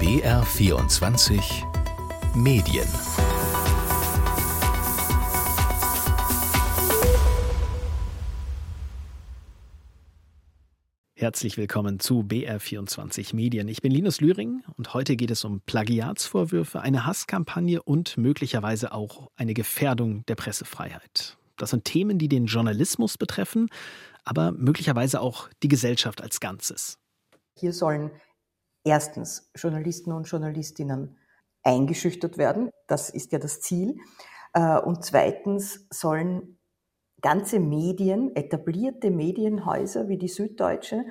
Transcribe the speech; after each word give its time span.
BR24 0.00 1.42
Medien 2.34 2.88
Herzlich 11.12 11.58
willkommen 11.58 12.00
zu 12.00 12.20
BR24 12.20 13.36
Medien. 13.36 13.68
Ich 13.68 13.82
bin 13.82 13.92
Linus 13.92 14.22
Lühring 14.22 14.62
und 14.78 14.94
heute 14.94 15.16
geht 15.16 15.30
es 15.30 15.44
um 15.44 15.60
Plagiatsvorwürfe, 15.66 16.80
eine 16.80 17.04
Hasskampagne 17.04 17.82
und 17.82 18.16
möglicherweise 18.16 18.92
auch 18.92 19.30
eine 19.36 19.52
Gefährdung 19.52 20.24
der 20.28 20.36
Pressefreiheit. 20.36 21.36
Das 21.58 21.68
sind 21.68 21.84
Themen, 21.84 22.16
die 22.18 22.28
den 22.28 22.46
Journalismus 22.46 23.18
betreffen, 23.18 23.68
aber 24.24 24.52
möglicherweise 24.52 25.20
auch 25.20 25.50
die 25.62 25.68
Gesellschaft 25.68 26.22
als 26.22 26.40
Ganzes. 26.40 26.96
Hier 27.54 27.74
sollen 27.74 28.10
erstens 28.84 29.50
Journalisten 29.54 30.12
und 30.12 30.24
Journalistinnen 30.24 31.16
eingeschüchtert 31.62 32.38
werden. 32.38 32.70
Das 32.86 33.10
ist 33.10 33.32
ja 33.32 33.38
das 33.38 33.60
Ziel. 33.60 33.96
Äh, 34.52 34.78
und 34.78 35.04
zweitens 35.04 35.86
sollen 35.90 36.58
ganze 37.20 37.60
Medien, 37.60 38.34
etablierte 38.34 39.10
Medienhäuser 39.10 40.08
wie 40.08 40.18
die 40.18 40.28
Süddeutsche, 40.28 41.04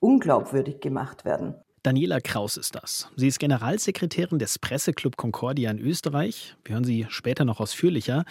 unglaubwürdig 0.00 0.80
gemacht 0.80 1.24
werden. 1.24 1.54
Daniela 1.84 2.20
Kraus 2.20 2.56
ist 2.56 2.76
das. 2.76 3.08
Sie 3.16 3.26
ist 3.26 3.40
Generalsekretärin 3.40 4.38
des 4.38 4.58
Presseclub 4.58 5.16
Concordia 5.16 5.70
in 5.70 5.78
Österreich. 5.78 6.56
Wir 6.64 6.74
hören 6.74 6.84
sie 6.84 7.06
später 7.08 7.44
noch 7.44 7.60
ausführlicher. 7.60 8.24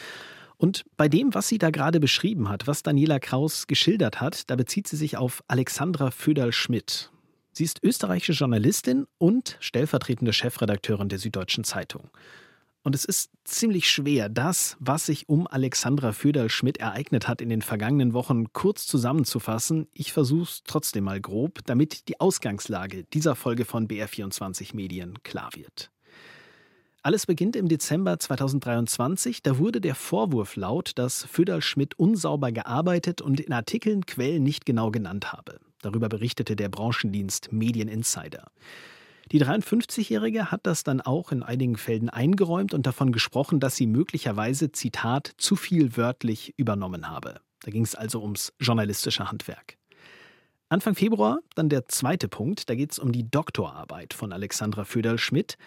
Und 0.58 0.85
bei 0.96 1.10
dem, 1.10 1.34
was 1.34 1.48
sie 1.48 1.58
da 1.58 1.70
gerade 1.70 1.99
beschrieben 1.99 2.48
hat, 2.48 2.68
was 2.68 2.84
Daniela 2.84 3.20
Kraus 3.20 3.68
geschildert 3.68 4.21
hat, 4.21 4.49
da 4.49 4.55
bezieht 4.55 4.88
sie 4.88 4.96
sich 4.96 5.18
auf 5.18 5.44
Alexandra 5.48 6.12
Föderl-Schmidt. 6.12 7.12
Sie 7.54 7.64
ist 7.64 7.84
österreichische 7.84 8.34
Journalistin 8.34 9.08
und 9.18 9.58
stellvertretende 9.60 10.34
Chefredakteurin 10.34 11.10
der 11.10 11.20
Süddeutschen 11.20 11.64
Zeitung. 11.64 12.10
Und 12.84 12.96
es 12.96 13.05
ist 13.05 13.30
ziemlich 13.44 13.90
schwer, 13.90 14.27
das, 14.27 14.76
was 14.80 15.05
sich 15.05 15.30
um 15.30 15.46
Alexandra 15.46 16.13
Föderl-Schmidt 16.13 16.77
ereignet 16.77 17.27
hat 17.27 17.40
in 17.40 17.49
den 17.49 17.62
vergangenen 17.62 18.13
Wochen, 18.13 18.54
kurz 18.54 18.88
zusammenzufassen. 18.88 19.88
Ich 19.94 20.13
versuche 20.13 20.44
es 20.44 20.62
trotzdem 20.66 21.04
mal 21.04 21.22
grob, 21.22 21.60
damit 21.66 22.07
die 22.07 22.20
Ausgangslage 22.20 23.04
dieser 23.13 23.35
Folge 23.35 23.66
von 23.66 23.88
BR24 23.88 24.76
Medien 24.76 25.22
klar 25.22 25.49
wird. 25.54 25.91
Alles 27.04 27.26
beginnt 27.26 27.55
im 27.55 27.68
Dezember 27.68 28.18
2023. 28.18 29.44
Da 29.44 29.57
wurde 29.57 29.82
der 29.82 29.96
Vorwurf 29.96 30.55
laut, 30.55 30.94
dass 30.96 31.24
Föderl-Schmidt 31.24 31.99
unsauber 31.99 32.52
gearbeitet 32.52 33.22
und 33.22 33.40
in 33.40 33.54
Artikeln 33.54 34.05
Quellen 34.05 34.44
nicht 34.44 34.66
genau 34.66 34.90
genannt 34.90 35.34
habe. 35.34 35.60
Darüber 35.82 36.10
berichtete 36.10 36.55
der 36.55 36.70
Branchendienst 36.70 37.51
Medien 37.51 37.87
Insider. 37.87 38.51
Die 39.32 39.41
53-Jährige 39.41 40.51
hat 40.51 40.68
das 40.68 40.84
dann 40.84 40.99
auch 40.99 41.32
in 41.32 41.41
einigen 41.41 41.77
Fällen 41.77 42.10
eingeräumt 42.10 42.73
und 42.73 42.85
davon 42.85 43.12
gesprochen, 43.13 43.60
dass 43.60 43.77
sie 43.77 43.88
möglicherweise, 43.88 44.71
Zitat, 44.71 45.32
zu 45.38 45.55
viel 45.55 45.96
wörtlich 45.96 46.54
übernommen 46.57 47.10
habe. 47.10 47.40
Da 47.62 47.71
ging 47.71 47.84
es 47.84 47.96
also 47.96 48.21
ums 48.21 48.51
journalistische 48.60 49.29
Handwerk. 49.29 49.77
Anfang 50.68 50.96
Februar 50.96 51.40
dann 51.55 51.70
der 51.70 51.88
zweite 51.88 52.27
Punkt, 52.27 52.70
da 52.70 52.76
geht 52.76 52.91
es 52.91 52.99
um 52.99 53.12
die 53.12 53.29
Doktorarbeit 53.29 54.13
von 54.13 54.34
Alexandra 54.34 54.85
Föderl-Schmidt. 54.85 55.57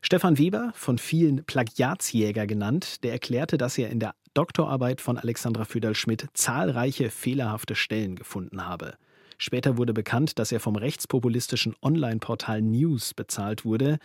Stefan 0.00 0.38
Weber, 0.38 0.72
von 0.74 0.98
vielen 0.98 1.44
Plagiatsjäger 1.44 2.46
genannt, 2.46 3.02
der 3.04 3.12
erklärte, 3.12 3.58
dass 3.58 3.78
er 3.78 3.90
in 3.90 4.00
der 4.00 4.14
Doktorarbeit 4.32 5.00
von 5.00 5.18
Alexandra 5.18 5.64
Föderl-Schmidt 5.64 6.28
zahlreiche 6.34 7.10
fehlerhafte 7.10 7.74
Stellen 7.74 8.16
gefunden 8.16 8.66
habe. 8.66 8.96
Später 9.44 9.76
wurde 9.76 9.92
bekannt, 9.92 10.38
dass 10.38 10.52
er 10.52 10.58
vom 10.58 10.74
rechtspopulistischen 10.74 11.76
Online-Portal 11.82 12.62
News 12.62 13.12
bezahlt 13.12 13.66
wurde. 13.66 13.98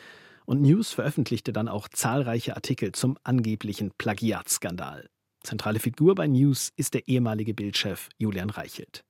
Und 0.46 0.62
News 0.62 0.92
veröffentlichte 0.92 1.54
dann 1.54 1.70
auch 1.70 1.88
zahlreiche 1.88 2.58
Artikel 2.58 2.92
zum 2.92 3.18
angeblichen 3.24 3.92
Plagiatskandal. 3.98 5.08
Zentrale 5.42 5.80
Figur 5.80 6.16
bei 6.16 6.28
News 6.28 6.74
ist 6.76 6.94
der 6.94 7.08
ehemalige 7.08 7.54
Bildchef 7.54 8.10
Julian 8.18 8.50
Reichelt. 8.50 9.06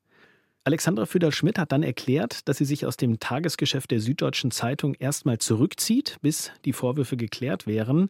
Alexandra 0.65 1.07
Füderl-Schmidt 1.07 1.57
hat 1.57 1.71
dann 1.71 1.81
erklärt, 1.81 2.47
dass 2.47 2.57
sie 2.57 2.65
sich 2.65 2.85
aus 2.85 2.95
dem 2.95 3.19
Tagesgeschäft 3.19 3.89
der 3.89 3.99
Süddeutschen 3.99 4.51
Zeitung 4.51 4.93
erstmal 4.93 5.39
zurückzieht, 5.39 6.17
bis 6.21 6.51
die 6.63 6.73
Vorwürfe 6.73 7.17
geklärt 7.17 7.65
wären. 7.65 8.07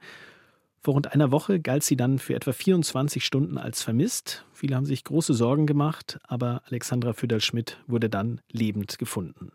Vor 0.82 0.94
rund 0.94 1.14
einer 1.14 1.32
Woche 1.32 1.60
galt 1.60 1.84
sie 1.84 1.98
dann 1.98 2.20
für 2.20 2.36
etwa 2.36 2.54
24 2.54 3.26
Stunden 3.26 3.58
als 3.58 3.84
vermisst. 3.84 4.46
Viele 4.54 4.76
haben 4.76 4.86
sich 4.86 5.04
große 5.04 5.34
Sorgen 5.34 5.68
gemacht, 5.68 6.20
aber 6.24 6.62
Alexandra 6.68 7.14
Füderl-Schmidt 7.14 7.78
wurde 7.88 8.10
dann 8.10 8.42
lebend 8.52 8.98
gefunden. 8.98 9.52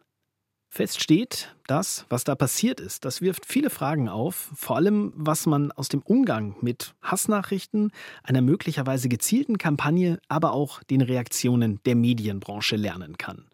Fest 0.68 1.00
steht, 1.00 1.54
das, 1.68 2.04
was 2.08 2.24
da 2.24 2.34
passiert 2.34 2.80
ist, 2.80 3.04
das 3.04 3.20
wirft 3.20 3.46
viele 3.46 3.70
Fragen 3.70 4.08
auf, 4.08 4.50
vor 4.56 4.74
allem 4.74 5.12
was 5.14 5.46
man 5.46 5.70
aus 5.70 5.88
dem 5.88 6.02
Umgang 6.02 6.56
mit 6.62 6.96
Hassnachrichten, 7.00 7.92
einer 8.24 8.42
möglicherweise 8.42 9.08
gezielten 9.08 9.56
Kampagne, 9.56 10.18
aber 10.26 10.52
auch 10.52 10.82
den 10.82 11.00
Reaktionen 11.00 11.78
der 11.86 11.94
Medienbranche 11.94 12.74
lernen 12.74 13.16
kann. 13.18 13.44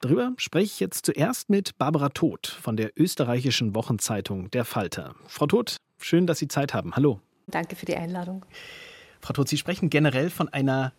Darüber 0.00 0.32
spreche 0.36 0.66
ich 0.66 0.80
jetzt 0.80 1.06
zuerst 1.06 1.50
mit 1.50 1.76
Barbara 1.76 2.10
Todt 2.10 2.46
von 2.46 2.76
der 2.76 2.92
österreichischen 2.96 3.74
Wochenzeitung 3.74 4.48
Der 4.52 4.64
Falter. 4.64 5.16
Frau 5.26 5.48
Todt, 5.48 5.78
Schön, 6.00 6.26
dass 6.26 6.38
Sie 6.38 6.48
Zeit 6.48 6.74
haben. 6.74 6.96
Hallo. 6.96 7.20
Danke 7.46 7.76
für 7.76 7.86
die 7.86 7.96
Einladung. 7.96 8.44
Frau 9.20 9.32
Todt, 9.32 9.48
Sie 9.48 9.58
sprechen 9.58 9.90
generell 9.90 10.30
von 10.30 10.48
einer 10.48 10.92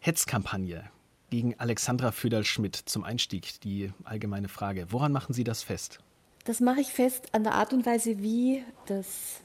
Hetzkampagne 0.00 0.84
gegen 1.30 1.58
Alexandra 1.58 2.12
Föderl-Schmidt 2.12 2.76
zum 2.76 3.04
Einstieg. 3.04 3.60
Die 3.62 3.92
allgemeine 4.04 4.48
Frage. 4.48 4.86
Woran 4.90 5.12
machen 5.12 5.32
Sie 5.32 5.44
das 5.44 5.62
fest? 5.62 6.00
Das 6.44 6.60
mache 6.60 6.80
ich 6.80 6.88
fest 6.88 7.28
an 7.32 7.44
der 7.44 7.54
Art 7.54 7.72
und 7.72 7.86
Weise, 7.86 8.22
wie 8.22 8.64
das 8.86 9.40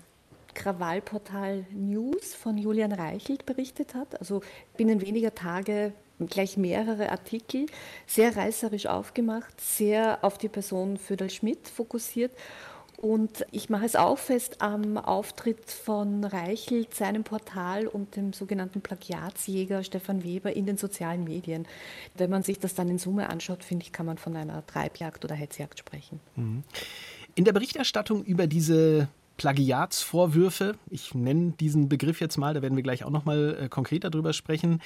Krawallportal 0.56 1.66
News 1.72 2.34
von 2.34 2.57
Julian 2.57 2.91
Reichelt 2.91 3.46
berichtet 3.46 3.94
hat. 3.94 4.19
Also 4.19 4.41
binnen 4.75 5.01
weniger 5.01 5.35
Tage 5.35 5.94
gleich 6.19 6.57
mehrere 6.57 7.12
Artikel, 7.12 7.67
sehr 8.07 8.35
reißerisch 8.35 8.88
aufgemacht, 8.88 9.62
sehr 9.62 10.23
auf 10.23 10.40
die 10.40 10.50
Person 10.50 10.97
Föderl-Schmidt 10.97 11.67
fokussiert 11.67 12.31
und 12.97 13.46
ich 13.52 13.69
mache 13.69 13.85
es 13.85 13.96
auch 13.96 14.18
fest 14.18 14.62
am 14.62 14.97
Auftritt 14.97 15.69
von 15.69 16.24
Reichelt, 16.24 16.96
seinem 16.96 17.24
Portal 17.24 17.85
und 17.85 18.16
dem 18.16 18.34
sogenannten 18.34 18.81
Plagiatsjäger 18.81 19.84
Stefan 19.84 20.24
Weber 20.24 20.56
in 20.56 20.66
den 20.66 20.78
sozialen 20.78 21.24
Medien. 21.24 21.68
Wenn 22.16 22.31
man 22.31 22.41
sich 22.41 22.58
das 22.58 22.74
dann 22.74 22.90
in 22.90 22.97
Summe 22.97 23.30
anschaut, 23.30 23.63
finde 23.63 23.85
ich, 23.85 23.91
kann 23.91 24.08
man 24.08 24.18
von 24.18 24.35
einer 24.35 24.66
Treibjagd 24.66 25.24
oder 25.24 25.35
Hetzjagd 25.35 25.78
sprechen. 25.78 26.19
Mhm. 26.35 26.63
In 27.35 27.46
der 27.46 27.53
Berichterstattung 27.53 28.24
über 28.24 28.47
diese 28.47 29.09
Plagiatsvorwürfe, 29.38 30.75
ich 30.90 31.14
nenne 31.14 31.52
diesen 31.52 31.90
Begriff 31.90 32.19
jetzt 32.19 32.38
mal, 32.38 32.56
da 32.56 32.64
werden 32.64 32.75
wir 32.75 32.84
gleich 32.84 33.03
auch 33.03 33.12
noch 33.12 33.25
mal 33.25 33.58
äh, 33.62 33.69
konkreter 33.69 34.09
drüber 34.09 34.34
sprechen. 34.34 34.81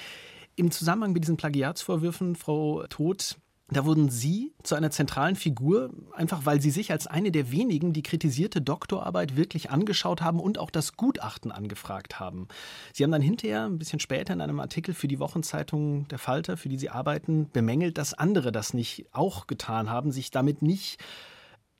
Im 0.54 0.70
Zusammenhang 0.70 1.14
mit 1.14 1.24
diesen 1.24 1.38
Plagiatsvorwürfen, 1.38 2.36
Frau 2.36 2.84
Todt, 2.88 3.38
da 3.76 3.84
wurden 3.84 4.10
Sie 4.10 4.52
zu 4.62 4.74
einer 4.74 4.90
zentralen 4.90 5.36
Figur, 5.36 5.90
einfach 6.12 6.44
weil 6.44 6.60
Sie 6.60 6.70
sich 6.70 6.90
als 6.90 7.06
eine 7.06 7.30
der 7.30 7.50
wenigen 7.50 7.92
die 7.92 8.02
kritisierte 8.02 8.60
Doktorarbeit 8.60 9.36
wirklich 9.36 9.70
angeschaut 9.70 10.20
haben 10.20 10.40
und 10.40 10.58
auch 10.58 10.70
das 10.70 10.96
Gutachten 10.96 11.52
angefragt 11.52 12.18
haben. 12.18 12.48
Sie 12.92 13.04
haben 13.04 13.12
dann 13.12 13.22
hinterher, 13.22 13.64
ein 13.64 13.78
bisschen 13.78 14.00
später 14.00 14.32
in 14.32 14.40
einem 14.40 14.60
Artikel 14.60 14.94
für 14.94 15.08
die 15.08 15.18
Wochenzeitung 15.18 16.08
Der 16.08 16.18
Falter, 16.18 16.56
für 16.56 16.68
die 16.68 16.78
Sie 16.78 16.90
arbeiten, 16.90 17.50
bemängelt, 17.52 17.98
dass 17.98 18.14
andere 18.14 18.52
das 18.52 18.74
nicht 18.74 19.06
auch 19.12 19.46
getan 19.46 19.90
haben, 19.90 20.12
sich 20.12 20.30
damit 20.30 20.62
nicht 20.62 21.02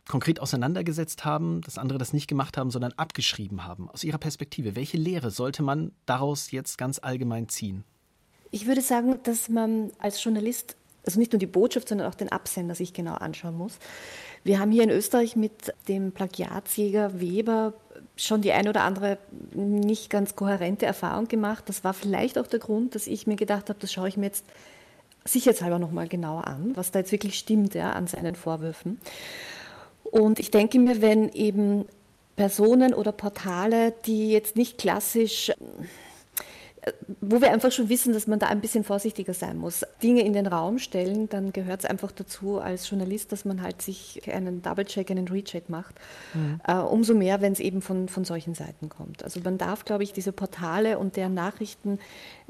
konkret 0.06 0.40
auseinandergesetzt 0.40 1.24
haben, 1.24 1.60
dass 1.62 1.78
andere 1.78 1.98
das 1.98 2.12
nicht 2.12 2.26
gemacht 2.26 2.56
haben, 2.56 2.70
sondern 2.70 2.92
abgeschrieben 2.92 3.64
haben. 3.64 3.88
Aus 3.88 4.04
Ihrer 4.04 4.18
Perspektive, 4.18 4.76
welche 4.76 4.96
Lehre 4.96 5.30
sollte 5.30 5.62
man 5.62 5.92
daraus 6.06 6.50
jetzt 6.50 6.76
ganz 6.76 6.98
allgemein 6.98 7.48
ziehen? 7.48 7.84
Ich 8.50 8.66
würde 8.66 8.82
sagen, 8.82 9.18
dass 9.22 9.48
man 9.48 9.92
als 9.98 10.22
Journalist 10.22 10.76
also 11.04 11.18
nicht 11.18 11.32
nur 11.32 11.38
die 11.38 11.46
Botschaft, 11.46 11.88
sondern 11.88 12.08
auch 12.08 12.14
den 12.14 12.30
Absender 12.30 12.74
sich 12.74 12.92
genau 12.92 13.14
anschauen 13.14 13.56
muss. 13.56 13.78
Wir 14.44 14.58
haben 14.58 14.70
hier 14.70 14.82
in 14.82 14.90
Österreich 14.90 15.36
mit 15.36 15.72
dem 15.88 16.12
Plagiatsjäger 16.12 17.20
Weber 17.20 17.74
schon 18.16 18.42
die 18.42 18.52
ein 18.52 18.68
oder 18.68 18.82
andere 18.82 19.18
nicht 19.54 20.10
ganz 20.10 20.36
kohärente 20.36 20.86
Erfahrung 20.86 21.28
gemacht. 21.28 21.64
Das 21.68 21.84
war 21.84 21.94
vielleicht 21.94 22.38
auch 22.38 22.46
der 22.46 22.58
Grund, 22.58 22.94
dass 22.94 23.06
ich 23.06 23.26
mir 23.26 23.36
gedacht 23.36 23.68
habe, 23.68 23.78
das 23.78 23.92
schaue 23.92 24.08
ich 24.08 24.16
mir 24.16 24.26
jetzt 24.26 24.44
sicherheitshalber 25.24 25.78
nochmal 25.78 26.08
genauer 26.08 26.46
an, 26.46 26.72
was 26.74 26.90
da 26.90 27.00
jetzt 27.00 27.12
wirklich 27.12 27.38
stimmt 27.38 27.74
ja, 27.74 27.92
an 27.92 28.06
seinen 28.06 28.34
Vorwürfen. 28.34 29.00
Und 30.02 30.40
ich 30.40 30.50
denke 30.50 30.78
mir, 30.78 31.00
wenn 31.00 31.28
eben 31.30 31.86
Personen 32.36 32.92
oder 32.92 33.12
Portale, 33.12 33.94
die 34.04 34.30
jetzt 34.30 34.56
nicht 34.56 34.78
klassisch 34.78 35.52
wo 37.20 37.40
wir 37.40 37.52
einfach 37.52 37.70
schon 37.70 37.88
wissen, 37.88 38.12
dass 38.12 38.26
man 38.26 38.40
da 38.40 38.48
ein 38.48 38.60
bisschen 38.60 38.82
vorsichtiger 38.82 39.34
sein 39.34 39.56
muss. 39.56 39.84
Dinge 40.02 40.22
in 40.22 40.32
den 40.32 40.48
Raum 40.48 40.78
stellen, 40.78 41.28
dann 41.28 41.52
gehört 41.52 41.80
es 41.80 41.86
einfach 41.86 42.10
dazu 42.10 42.58
als 42.58 42.90
Journalist, 42.90 43.30
dass 43.30 43.44
man 43.44 43.62
halt 43.62 43.80
sich 43.82 44.20
einen 44.28 44.62
Double-Check, 44.62 45.10
einen 45.10 45.28
Recheck 45.28 45.68
macht. 45.68 45.94
Mhm. 46.34 46.60
Äh, 46.66 46.78
umso 46.78 47.14
mehr, 47.14 47.40
wenn 47.40 47.52
es 47.52 47.60
eben 47.60 47.82
von, 47.82 48.08
von 48.08 48.24
solchen 48.24 48.54
Seiten 48.54 48.88
kommt. 48.88 49.22
Also 49.22 49.40
man 49.44 49.58
darf, 49.58 49.84
glaube 49.84 50.02
ich, 50.02 50.12
diese 50.12 50.32
Portale 50.32 50.98
und 50.98 51.16
deren 51.16 51.34
Nachrichten 51.34 52.00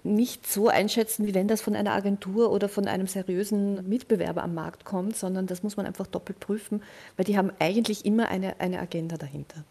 nicht 0.03 0.47
so 0.51 0.69
einschätzen, 0.69 1.27
wie 1.27 1.35
wenn 1.35 1.47
das 1.47 1.61
von 1.61 1.77
einer 1.77 1.93
Agentur 1.93 2.51
oder 2.51 2.69
von 2.69 2.89
einem 2.89 3.07
seriösen 3.07 3.87
Mitbewerber 3.89 4.43
am 4.43 4.55
Markt 4.55 4.85
kommt, 4.85 5.17
sondern 5.17 5.47
das 5.47 5.63
muss 5.63 5.77
man 5.77 5.87
einfach 5.87 6.07
doppelt 6.07 6.41
prüfen, 6.41 6.83
weil 7.17 7.25
die 7.25 7.37
haben 7.37 7.53
eigentlich 7.59 8.07
immer 8.07 8.29
eine, 8.29 8.59
eine 8.61 8.81
Agenda 8.81 9.17
dahinter. 9.17 9.65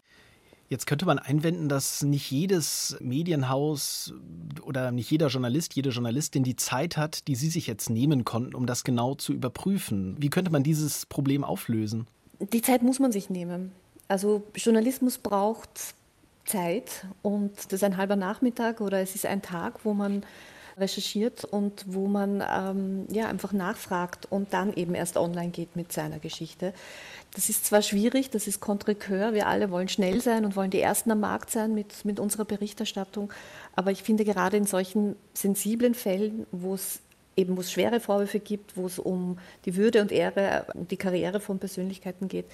Jetzt 0.72 0.88
könnte 0.88 1.06
man 1.06 1.20
einwenden, 1.20 1.68
dass 1.68 2.02
nicht 2.02 2.32
jedes 2.32 2.96
Medienhaus 3.02 4.14
oder 4.62 4.94
nicht 4.94 5.12
jeder 5.12 5.28
Journalist, 5.28 5.76
jede 5.76 5.90
Journalistin 5.90 6.44
die 6.44 6.56
Zeit 6.56 6.96
hat, 6.96 7.28
die 7.28 7.36
Sie 7.36 7.50
sich 7.50 7.68
jetzt 7.68 7.90
nehmen 7.90 8.24
konnten, 8.24 8.56
um 8.56 8.66
das 8.66 8.86
genau 8.86 9.16
zu 9.16 9.34
überprüfen. 9.34 10.16
Wie 10.18 10.30
könnte 10.30 10.50
man 10.50 10.64
dieses 10.64 11.06
Problem 11.08 11.44
auflösen? 11.44 12.08
Die 12.40 12.62
Zeit 12.62 12.84
muss 12.84 13.00
man 13.00 13.12
sich 13.12 13.30
nehmen. 13.30 13.74
Also 14.08 14.44
Journalismus 14.56 15.18
braucht 15.18 15.94
Zeit 16.46 17.06
und 17.22 17.52
das 17.66 17.74
ist 17.74 17.84
ein 17.84 17.98
halber 17.98 18.16
Nachmittag 18.16 18.80
oder 18.80 19.02
es 19.02 19.14
ist 19.14 19.26
ein 19.26 19.42
Tag, 19.42 19.84
wo 19.84 19.94
man 19.94 20.24
recherchiert 20.78 21.44
und 21.44 21.86
wo 21.88 22.08
man 22.08 22.44
ähm, 22.48 23.06
ja, 23.10 23.28
einfach 23.28 23.54
nachfragt 23.54 24.28
und 24.30 24.54
dann 24.54 24.74
eben 24.74 24.96
erst 24.96 25.18
online 25.18 25.50
geht 25.50 25.76
mit 25.76 25.92
seiner 25.92 26.20
Geschichte. 26.20 26.74
Das 27.34 27.50
ist 27.50 27.66
zwar 27.66 27.82
schwierig, 27.82 28.30
das 28.30 28.48
ist 28.48 28.60
Contrecoeur, 28.60 29.34
wir 29.34 29.48
alle 29.48 29.72
wollen 29.72 29.88
schnell 29.88 30.22
sein 30.22 30.46
und 30.46 30.56
wollen 30.56 30.72
die 30.72 30.82
Ersten 30.82 31.12
am 31.12 31.22
Markt 31.22 31.50
sein 31.50 31.74
mit, 31.74 32.06
mit 32.06 32.20
unserer 32.20 32.46
Berichterstattung, 32.46 33.32
aber 33.76 33.92
ich 33.92 34.04
finde 34.04 34.26
gerade 34.26 34.58
in 34.58 34.66
solchen 34.66 35.16
sensiblen 35.34 35.94
Fällen, 35.94 36.46
wo 36.52 36.74
es 36.74 37.00
eben 37.36 37.58
wo 37.58 37.64
schwere 37.64 38.00
Vorwürfe 38.00 38.40
gibt, 38.40 38.76
wo 38.76 38.86
es 38.86 39.00
um 39.00 39.38
die 39.66 39.76
Würde 39.76 40.02
und 40.02 40.12
Ehre 40.12 40.66
und 40.74 40.92
die 40.92 40.98
Karriere 40.98 41.40
von 41.40 41.60
Persönlichkeiten 41.60 42.28
geht, 42.28 42.46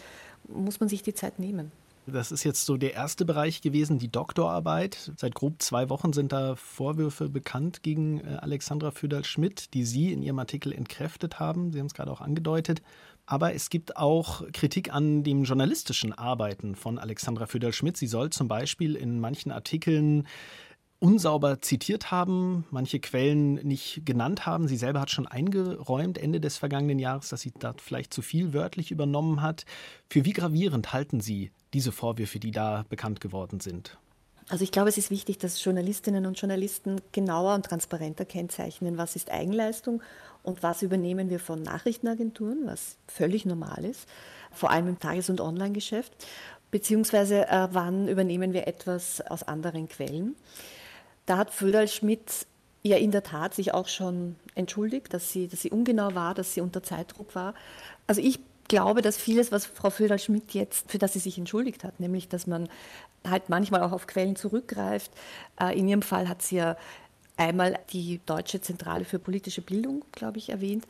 muss 0.48 0.80
man 0.80 0.90
sich 0.90 1.04
die 1.04 1.14
Zeit 1.14 1.40
nehmen. 1.40 1.72
Das 2.09 2.31
ist 2.31 2.45
jetzt 2.45 2.65
so 2.65 2.77
der 2.77 2.94
erste 2.94 3.25
Bereich 3.25 3.59
gewesen, 3.62 4.00
die 4.00 4.09
Doktorarbeit. 4.09 5.12
Seit 5.18 5.36
grob 5.36 5.62
zwei 5.62 5.89
Wochen 5.89 6.13
sind 6.13 6.31
da 6.31 6.56
Vorwürfe 6.56 7.27
bekannt 7.27 7.83
gegen 7.83 8.21
äh, 8.21 8.38
Alexandra 8.39 8.92
Füderl-Schmidt, 8.92 9.74
die 9.74 9.83
Sie 9.83 10.13
in 10.13 10.24
Ihrem 10.24 10.39
Artikel 10.39 10.71
entkräftet 10.71 11.42
haben. 11.42 11.74
Sie 11.74 11.80
haben 11.80 11.88
es 11.88 11.94
gerade 11.94 12.09
auch 12.09 12.21
angedeutet. 12.21 12.81
Aber 13.25 13.54
es 13.54 13.69
gibt 13.69 13.98
auch 13.98 14.50
Kritik 14.54 14.94
an 14.94 15.24
dem 15.24 15.44
journalistischen 15.44 16.13
Arbeiten 16.13 16.75
von 16.75 16.98
Alexandra 16.98 17.45
Füderl-Schmidt. 17.45 17.98
Sie 17.98 18.07
soll 18.07 18.30
zum 18.30 18.48
Beispiel 18.48 18.95
in 18.95 19.19
manchen 19.19 19.51
Artikeln 19.51 20.27
unsauber 20.99 21.61
zitiert 21.61 22.11
haben, 22.11 22.65
manche 22.71 22.99
Quellen 22.99 23.55
nicht 23.55 24.01
genannt 24.05 24.45
haben. 24.45 24.67
Sie 24.67 24.77
selber 24.77 25.01
hat 25.01 25.11
schon 25.11 25.27
eingeräumt 25.27 26.17
Ende 26.17 26.39
des 26.39 26.57
vergangenen 26.57 26.99
Jahres, 26.99 27.29
dass 27.29 27.41
sie 27.41 27.53
da 27.59 27.73
vielleicht 27.77 28.13
zu 28.13 28.21
viel 28.21 28.53
wörtlich 28.53 28.91
übernommen 28.91 29.41
hat. 29.41 29.65
Für 30.09 30.25
wie 30.25 30.33
gravierend 30.33 30.94
halten 30.94 31.19
Sie 31.19 31.51
diese 31.73 31.91
Vorwürfe, 31.91 32.39
die 32.39 32.51
da 32.51 32.85
bekannt 32.89 33.21
geworden 33.21 33.59
sind? 33.59 33.97
Also 34.49 34.63
ich 34.63 34.71
glaube, 34.71 34.89
es 34.89 34.97
ist 34.97 35.11
wichtig, 35.11 35.38
dass 35.39 35.61
Journalistinnen 35.63 36.25
und 36.25 36.39
Journalisten 36.39 37.01
genauer 37.11 37.53
und 37.53 37.65
transparenter 37.65 38.23
kennzeichnen, 38.23 38.97
was 38.97 39.17
ist 39.17 39.29
Eigenleistung 39.29 40.01
und 40.41 40.63
was 40.63 40.81
übernehmen 40.81 41.29
wir 41.29 41.39
von 41.39 41.61
Nachrichtenagenturen, 41.61 42.61
was 42.65 42.97
völlig 43.07 43.45
normal 43.45 43.83
ist, 43.83 44.07
vor 44.51 44.71
allem 44.71 44.88
im 44.88 44.99
Tages- 44.99 45.29
und 45.29 45.41
Online-Geschäft, 45.41 46.13
beziehungsweise 46.71 47.47
äh, 47.49 47.67
wann 47.71 48.07
übernehmen 48.07 48.53
wir 48.53 48.67
etwas 48.67 49.19
aus 49.21 49.44
anderen 49.44 49.89
Quellen. 49.89 50.35
Da 51.27 51.38
hat 51.38 51.51
Föderl 51.51 51.88
Schmidt 51.88 52.47
ja 52.81 52.97
in 52.97 53.12
der 53.12 53.21
Tat 53.21 53.53
sich 53.53 53.74
auch 53.74 53.88
schon 53.88 54.35
entschuldigt, 54.56 55.13
dass 55.13 55.31
sie, 55.31 55.47
dass 55.47 55.62
sie 55.62 55.69
ungenau 55.69 56.15
war, 56.15 56.33
dass 56.33 56.53
sie 56.53 56.62
unter 56.62 56.81
Zeitdruck 56.81 57.35
war. 57.35 57.53
Also 58.07 58.21
ich 58.21 58.39
glaube, 58.68 59.01
dass 59.01 59.18
vieles, 59.18 59.51
was 59.51 59.65
Frau 59.65 59.89
Föderl-Schmidt 59.89 60.53
jetzt, 60.53 60.89
für 60.89 60.97
das 60.97 61.13
sie 61.13 61.19
sich 61.19 61.38
entschuldigt 61.38 61.83
hat, 61.83 62.00
nämlich, 62.00 62.27
dass 62.27 62.47
man 62.47 62.68
halt 63.27 63.50
manchmal 63.50 63.83
auch 63.83 63.91
auf 63.91 64.07
Quellen 64.07 64.35
zurückgreift. 64.35 65.12
Äh, 65.59 65.77
in 65.77 65.88
ihrem 65.88 66.01
Fall 66.01 66.29
hat 66.29 66.41
sie 66.41 66.57
ja 66.57 66.77
einmal 67.35 67.77
die 67.91 68.19
Deutsche 68.25 68.62
Zentrale 68.62 69.06
für 69.06 69.19
politische 69.19 69.62
Bildung, 69.62 70.03
glaube 70.12 70.38
ich, 70.38 70.50
erwähnt, 70.50 70.85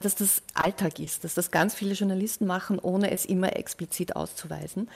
dass 0.00 0.14
das 0.14 0.42
Alltag 0.54 1.00
ist, 1.00 1.24
dass 1.24 1.34
das 1.34 1.50
ganz 1.50 1.74
viele 1.74 1.94
Journalisten 1.94 2.46
machen, 2.46 2.78
ohne 2.78 3.10
es 3.10 3.24
immer 3.24 3.56
explizit 3.56 4.14
auszuweisen. 4.14 4.88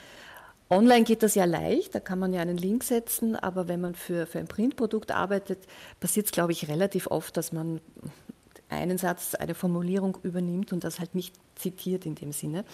Online 0.73 1.03
geht 1.03 1.23
das 1.23 1.35
ja 1.35 1.45
leicht, 1.45 1.95
da 1.95 1.99
kann 1.99 2.19
man 2.19 2.33
ja 2.33 2.41
einen 2.41 2.57
Link 2.57 2.83
setzen, 2.83 3.35
aber 3.35 3.67
wenn 3.67 3.81
man 3.81 3.95
für, 3.95 4.25
für 4.25 4.39
ein 4.39 4.47
Printprodukt 4.47 5.11
arbeitet, 5.11 5.59
passiert 5.99 6.27
es, 6.27 6.31
glaube 6.31 6.51
ich, 6.51 6.67
relativ 6.67 7.07
oft, 7.07 7.37
dass 7.37 7.51
man 7.51 7.79
einen 8.69 8.97
Satz, 8.97 9.35
eine 9.35 9.55
Formulierung 9.55 10.17
übernimmt 10.23 10.73
und 10.73 10.83
das 10.83 10.99
halt 10.99 11.15
nicht 11.15 11.35
zitiert 11.55 12.05
in 12.05 12.15
dem 12.15 12.31
Sinne. 12.31 12.65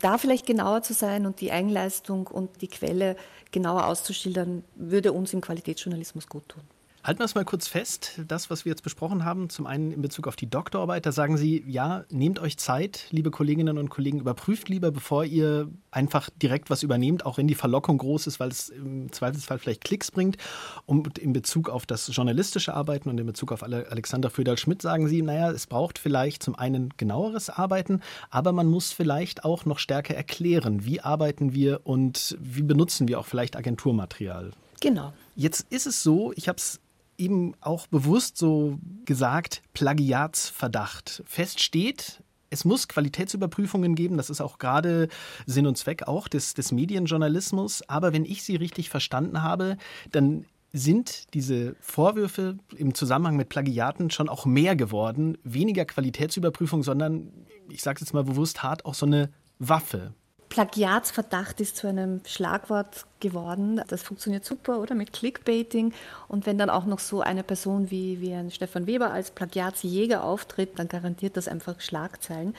Da 0.00 0.18
vielleicht 0.18 0.46
genauer 0.46 0.82
zu 0.82 0.94
sein 0.94 1.26
und 1.26 1.40
die 1.40 1.52
Eigenleistung 1.52 2.26
und 2.26 2.62
die 2.62 2.68
Quelle 2.68 3.16
genauer 3.52 3.86
auszuschildern, 3.86 4.64
würde 4.74 5.12
uns 5.12 5.32
im 5.32 5.40
Qualitätsjournalismus 5.40 6.28
gut 6.28 6.48
tun. 6.48 6.62
Halten 7.06 7.20
wir 7.20 7.24
es 7.24 7.36
mal 7.36 7.44
kurz 7.44 7.68
fest, 7.68 8.20
das, 8.26 8.50
was 8.50 8.64
wir 8.64 8.70
jetzt 8.70 8.82
besprochen 8.82 9.24
haben, 9.24 9.48
zum 9.48 9.64
einen 9.64 9.92
in 9.92 10.02
Bezug 10.02 10.26
auf 10.26 10.34
die 10.34 10.50
Doktorarbeit, 10.50 11.06
da 11.06 11.12
sagen 11.12 11.36
Sie, 11.36 11.62
ja, 11.64 12.04
nehmt 12.10 12.40
euch 12.40 12.58
Zeit, 12.58 13.06
liebe 13.12 13.30
Kolleginnen 13.30 13.78
und 13.78 13.90
Kollegen, 13.90 14.18
überprüft 14.18 14.68
lieber, 14.68 14.90
bevor 14.90 15.24
ihr 15.24 15.68
einfach 15.92 16.30
direkt 16.42 16.68
was 16.68 16.82
übernehmt, 16.82 17.24
auch 17.24 17.38
wenn 17.38 17.46
die 17.46 17.54
Verlockung 17.54 17.98
groß 17.98 18.26
ist, 18.26 18.40
weil 18.40 18.48
es 18.48 18.70
im 18.70 19.12
Zweifelsfall 19.12 19.60
vielleicht 19.60 19.84
Klicks 19.84 20.10
bringt. 20.10 20.36
Und 20.84 21.16
in 21.16 21.32
Bezug 21.32 21.68
auf 21.68 21.86
das 21.86 22.10
journalistische 22.12 22.74
Arbeiten 22.74 23.08
und 23.08 23.20
in 23.20 23.26
Bezug 23.26 23.52
auf 23.52 23.62
Alexander 23.62 24.28
Föderl-Schmidt 24.28 24.82
sagen 24.82 25.06
Sie, 25.06 25.22
naja, 25.22 25.52
es 25.52 25.68
braucht 25.68 26.00
vielleicht 26.00 26.42
zum 26.42 26.56
einen 26.56 26.88
genaueres 26.96 27.50
Arbeiten, 27.50 28.00
aber 28.30 28.50
man 28.50 28.66
muss 28.66 28.90
vielleicht 28.90 29.44
auch 29.44 29.64
noch 29.64 29.78
stärker 29.78 30.16
erklären, 30.16 30.84
wie 30.84 31.00
arbeiten 31.00 31.54
wir 31.54 31.82
und 31.84 32.36
wie 32.40 32.62
benutzen 32.62 33.06
wir 33.06 33.20
auch 33.20 33.26
vielleicht 33.26 33.54
Agenturmaterial. 33.54 34.50
Genau. 34.80 35.12
Jetzt 35.36 35.72
ist 35.72 35.86
es 35.86 36.02
so, 36.02 36.32
ich 36.34 36.48
habe 36.48 36.58
es 36.58 36.80
eben 37.18 37.54
auch 37.60 37.86
bewusst 37.86 38.36
so 38.36 38.78
gesagt, 39.04 39.62
Plagiatsverdacht. 39.72 41.22
Fest 41.26 41.60
steht, 41.60 42.22
es 42.50 42.64
muss 42.64 42.88
Qualitätsüberprüfungen 42.88 43.94
geben, 43.94 44.16
das 44.16 44.30
ist 44.30 44.40
auch 44.40 44.58
gerade 44.58 45.08
Sinn 45.46 45.66
und 45.66 45.76
Zweck 45.76 46.04
auch 46.06 46.28
des, 46.28 46.54
des 46.54 46.72
Medienjournalismus. 46.72 47.88
Aber 47.88 48.12
wenn 48.12 48.24
ich 48.24 48.42
Sie 48.42 48.56
richtig 48.56 48.88
verstanden 48.88 49.42
habe, 49.42 49.76
dann 50.12 50.46
sind 50.72 51.32
diese 51.34 51.74
Vorwürfe 51.80 52.58
im 52.76 52.94
Zusammenhang 52.94 53.36
mit 53.36 53.48
Plagiaten 53.48 54.10
schon 54.10 54.28
auch 54.28 54.46
mehr 54.46 54.76
geworden. 54.76 55.38
Weniger 55.42 55.84
Qualitätsüberprüfung, 55.84 56.82
sondern, 56.82 57.32
ich 57.68 57.82
sage 57.82 57.96
es 57.96 58.00
jetzt 58.02 58.14
mal 58.14 58.24
bewusst 58.24 58.62
hart, 58.62 58.84
auch 58.84 58.94
so 58.94 59.06
eine 59.06 59.30
Waffe. 59.58 60.12
Plagiatsverdacht 60.48 61.60
ist 61.60 61.76
zu 61.76 61.88
einem 61.88 62.20
Schlagwort 62.24 63.06
geworden. 63.20 63.80
Das 63.88 64.02
funktioniert 64.02 64.44
super, 64.44 64.80
oder? 64.80 64.94
Mit 64.94 65.12
Clickbaiting. 65.12 65.92
Und 66.28 66.46
wenn 66.46 66.56
dann 66.58 66.70
auch 66.70 66.86
noch 66.86 66.98
so 66.98 67.20
eine 67.20 67.42
Person 67.42 67.90
wie, 67.90 68.20
wie 68.20 68.32
ein 68.32 68.50
Stefan 68.50 68.86
Weber 68.86 69.10
als 69.10 69.30
Plagiatsjäger 69.30 70.22
auftritt, 70.22 70.78
dann 70.78 70.88
garantiert 70.88 71.36
das 71.36 71.48
einfach 71.48 71.80
Schlagzeilen. 71.80 72.54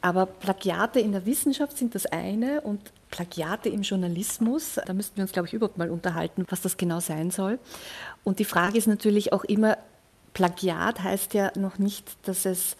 Aber 0.00 0.26
Plagiate 0.26 1.00
in 1.00 1.12
der 1.12 1.26
Wissenschaft 1.26 1.76
sind 1.76 1.94
das 1.94 2.06
eine 2.06 2.60
und 2.60 2.92
Plagiate 3.10 3.68
im 3.68 3.82
Journalismus, 3.82 4.78
da 4.84 4.92
müssten 4.92 5.16
wir 5.16 5.22
uns, 5.22 5.32
glaube 5.32 5.48
ich, 5.48 5.54
überhaupt 5.54 5.78
mal 5.78 5.90
unterhalten, 5.90 6.44
was 6.48 6.60
das 6.60 6.76
genau 6.76 7.00
sein 7.00 7.30
soll. 7.30 7.58
Und 8.22 8.38
die 8.38 8.44
Frage 8.44 8.78
ist 8.78 8.86
natürlich 8.86 9.32
auch 9.32 9.44
immer, 9.44 9.78
Plagiat 10.34 11.02
heißt 11.02 11.34
ja 11.34 11.50
noch 11.56 11.78
nicht, 11.78 12.16
dass 12.28 12.44
es 12.44 12.76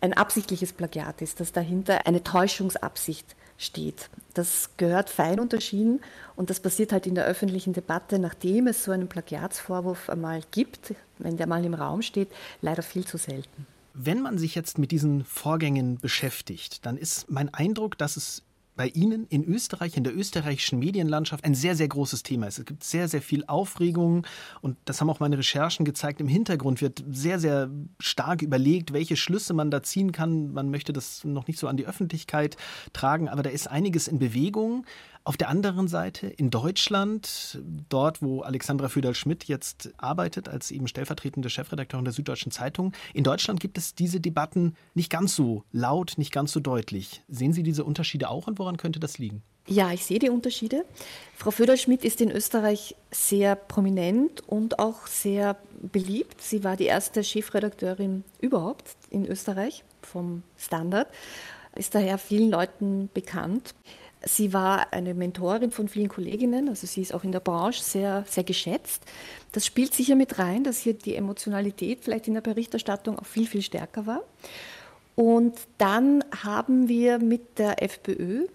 ein 0.00 0.12
absichtliches 0.12 0.72
Plagiat 0.72 1.22
ist, 1.22 1.40
dass 1.40 1.52
dahinter 1.52 2.06
eine 2.06 2.22
Täuschungsabsicht 2.22 3.34
steht. 3.58 4.08
Das 4.34 4.70
gehört 4.76 5.10
fein 5.10 5.40
unterschieden 5.40 6.00
und 6.36 6.50
das 6.50 6.60
passiert 6.60 6.92
halt 6.92 7.06
in 7.06 7.14
der 7.14 7.24
öffentlichen 7.24 7.72
Debatte, 7.72 8.18
nachdem 8.18 8.66
es 8.66 8.84
so 8.84 8.92
einen 8.92 9.08
Plagiatsvorwurf 9.08 10.10
einmal 10.10 10.42
gibt, 10.50 10.94
wenn 11.18 11.36
der 11.36 11.46
mal 11.46 11.64
im 11.64 11.74
Raum 11.74 12.02
steht, 12.02 12.28
leider 12.60 12.82
viel 12.82 13.04
zu 13.06 13.16
selten. 13.16 13.66
Wenn 13.92 14.22
man 14.22 14.38
sich 14.38 14.54
jetzt 14.56 14.78
mit 14.78 14.90
diesen 14.90 15.24
Vorgängen 15.24 16.00
beschäftigt, 16.00 16.84
dann 16.84 16.96
ist 16.96 17.30
mein 17.30 17.52
Eindruck, 17.54 17.96
dass 17.96 18.16
es 18.16 18.42
bei 18.76 18.88
Ihnen 18.88 19.26
in 19.28 19.44
Österreich, 19.44 19.96
in 19.96 20.04
der 20.04 20.16
österreichischen 20.16 20.78
Medienlandschaft 20.78 21.44
ein 21.44 21.54
sehr, 21.54 21.76
sehr 21.76 21.88
großes 21.88 22.22
Thema 22.22 22.46
ist. 22.46 22.58
Es 22.58 22.64
gibt 22.64 22.82
sehr, 22.82 23.08
sehr 23.08 23.22
viel 23.22 23.44
Aufregung 23.46 24.26
und 24.60 24.76
das 24.84 25.00
haben 25.00 25.10
auch 25.10 25.20
meine 25.20 25.38
Recherchen 25.38 25.84
gezeigt. 25.84 26.20
Im 26.20 26.28
Hintergrund 26.28 26.82
wird 26.82 27.04
sehr, 27.08 27.38
sehr 27.38 27.70
stark 28.00 28.42
überlegt, 28.42 28.92
welche 28.92 29.16
Schlüsse 29.16 29.54
man 29.54 29.70
da 29.70 29.82
ziehen 29.82 30.12
kann. 30.12 30.52
Man 30.52 30.70
möchte 30.70 30.92
das 30.92 31.24
noch 31.24 31.46
nicht 31.46 31.58
so 31.58 31.68
an 31.68 31.76
die 31.76 31.86
Öffentlichkeit 31.86 32.56
tragen, 32.92 33.28
aber 33.28 33.42
da 33.42 33.50
ist 33.50 33.68
einiges 33.68 34.08
in 34.08 34.18
Bewegung. 34.18 34.84
Auf 35.26 35.38
der 35.38 35.48
anderen 35.48 35.88
Seite 35.88 36.26
in 36.26 36.50
Deutschland, 36.50 37.58
dort 37.88 38.20
wo 38.20 38.42
Alexandra 38.42 38.90
Föderl-Schmidt 38.90 39.44
jetzt 39.44 39.90
arbeitet 39.96 40.50
als 40.50 40.70
eben 40.70 40.86
stellvertretende 40.86 41.48
Chefredakteurin 41.48 42.04
der 42.04 42.12
Süddeutschen 42.12 42.52
Zeitung, 42.52 42.92
in 43.14 43.24
Deutschland 43.24 43.58
gibt 43.58 43.78
es 43.78 43.94
diese 43.94 44.20
Debatten 44.20 44.74
nicht 44.92 45.08
ganz 45.08 45.34
so 45.34 45.64
laut, 45.72 46.18
nicht 46.18 46.30
ganz 46.30 46.52
so 46.52 46.60
deutlich. 46.60 47.22
Sehen 47.26 47.54
Sie 47.54 47.62
diese 47.62 47.84
Unterschiede 47.84 48.28
auch 48.28 48.48
und 48.48 48.58
woran 48.58 48.76
könnte 48.76 49.00
das 49.00 49.16
liegen? 49.16 49.42
Ja, 49.66 49.92
ich 49.92 50.04
sehe 50.04 50.18
die 50.18 50.28
Unterschiede. 50.28 50.84
Frau 51.34 51.50
Föderl-Schmidt 51.50 52.04
ist 52.04 52.20
in 52.20 52.30
Österreich 52.30 52.94
sehr 53.10 53.56
prominent 53.56 54.46
und 54.46 54.78
auch 54.78 55.06
sehr 55.06 55.56
beliebt. 55.80 56.42
Sie 56.42 56.64
war 56.64 56.76
die 56.76 56.84
erste 56.84 57.24
Chefredakteurin 57.24 58.24
überhaupt 58.42 58.94
in 59.08 59.24
Österreich 59.24 59.84
vom 60.02 60.42
Standard, 60.58 61.08
ist 61.76 61.94
daher 61.94 62.18
vielen 62.18 62.50
Leuten 62.50 63.08
bekannt. 63.14 63.74
Sie 64.26 64.52
war 64.52 64.92
eine 64.92 65.12
Mentorin 65.12 65.70
von 65.70 65.88
vielen 65.88 66.08
Kolleginnen, 66.08 66.68
also 66.68 66.86
sie 66.86 67.02
ist 67.02 67.12
auch 67.12 67.24
in 67.24 67.32
der 67.32 67.40
Branche 67.40 67.82
sehr, 67.82 68.24
sehr 68.26 68.44
geschätzt. 68.44 69.02
Das 69.52 69.66
spielt 69.66 69.92
sicher 69.94 70.16
mit 70.16 70.38
rein, 70.38 70.64
dass 70.64 70.78
hier 70.78 70.94
die 70.94 71.14
Emotionalität 71.14 72.00
vielleicht 72.02 72.28
in 72.28 72.34
der 72.34 72.40
Berichterstattung 72.40 73.18
auch 73.18 73.26
viel, 73.26 73.46
viel 73.46 73.62
stärker 73.62 74.06
war. 74.06 74.22
Und 75.14 75.54
dann 75.78 76.24
haben 76.42 76.88
wir 76.88 77.18
mit 77.18 77.58
der 77.58 77.82
FPÖ, 77.82 78.46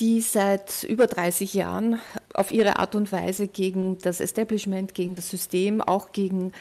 die 0.00 0.20
seit 0.20 0.82
über 0.82 1.06
30 1.06 1.54
Jahren 1.54 2.00
auf 2.34 2.50
ihre 2.50 2.78
Art 2.78 2.94
und 2.94 3.12
Weise 3.12 3.46
gegen 3.46 3.98
das 3.98 4.20
Establishment, 4.20 4.94
gegen 4.94 5.14
das 5.14 5.30
System, 5.30 5.80
auch 5.80 6.12
gegen 6.12 6.52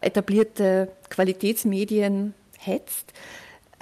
etablierte 0.00 0.90
Qualitätsmedien 1.08 2.34
hetzt, 2.58 3.12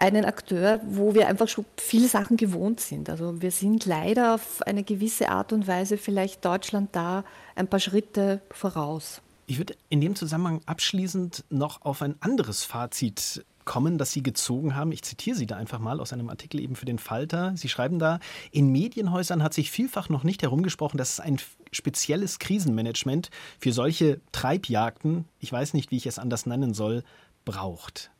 einen 0.00 0.24
Akteur, 0.24 0.80
wo 0.88 1.14
wir 1.14 1.28
einfach 1.28 1.46
schon 1.46 1.66
viele 1.76 2.08
Sachen 2.08 2.36
gewohnt 2.36 2.80
sind. 2.80 3.10
Also 3.10 3.40
wir 3.42 3.50
sind 3.50 3.84
leider 3.84 4.34
auf 4.34 4.62
eine 4.62 4.82
gewisse 4.82 5.28
Art 5.28 5.52
und 5.52 5.66
Weise 5.68 5.98
vielleicht 5.98 6.44
Deutschland 6.44 6.88
da 6.92 7.24
ein 7.54 7.68
paar 7.68 7.80
Schritte 7.80 8.40
voraus. 8.50 9.20
Ich 9.46 9.58
würde 9.58 9.74
in 9.88 10.00
dem 10.00 10.16
Zusammenhang 10.16 10.62
abschließend 10.64 11.44
noch 11.50 11.82
auf 11.82 12.02
ein 12.02 12.14
anderes 12.20 12.64
Fazit 12.64 13.44
kommen, 13.64 13.98
das 13.98 14.12
Sie 14.12 14.22
gezogen 14.22 14.74
haben. 14.74 14.90
Ich 14.90 15.02
zitiere 15.02 15.36
Sie 15.36 15.46
da 15.46 15.56
einfach 15.56 15.80
mal 15.80 16.00
aus 16.00 16.12
einem 16.12 16.30
Artikel 16.30 16.60
eben 16.60 16.76
für 16.76 16.86
den 16.86 16.98
Falter. 16.98 17.52
Sie 17.56 17.68
schreiben 17.68 17.98
da, 17.98 18.20
in 18.52 18.72
Medienhäusern 18.72 19.42
hat 19.42 19.52
sich 19.52 19.70
vielfach 19.70 20.08
noch 20.08 20.24
nicht 20.24 20.42
herumgesprochen, 20.42 20.96
dass 20.96 21.14
es 21.14 21.20
ein 21.20 21.38
spezielles 21.72 22.38
Krisenmanagement 22.38 23.30
für 23.58 23.72
solche 23.72 24.20
Treibjagden, 24.32 25.26
ich 25.40 25.52
weiß 25.52 25.74
nicht, 25.74 25.90
wie 25.90 25.98
ich 25.98 26.06
es 26.06 26.18
anders 26.18 26.46
nennen 26.46 26.72
soll, 26.72 27.04
braucht. 27.44 28.10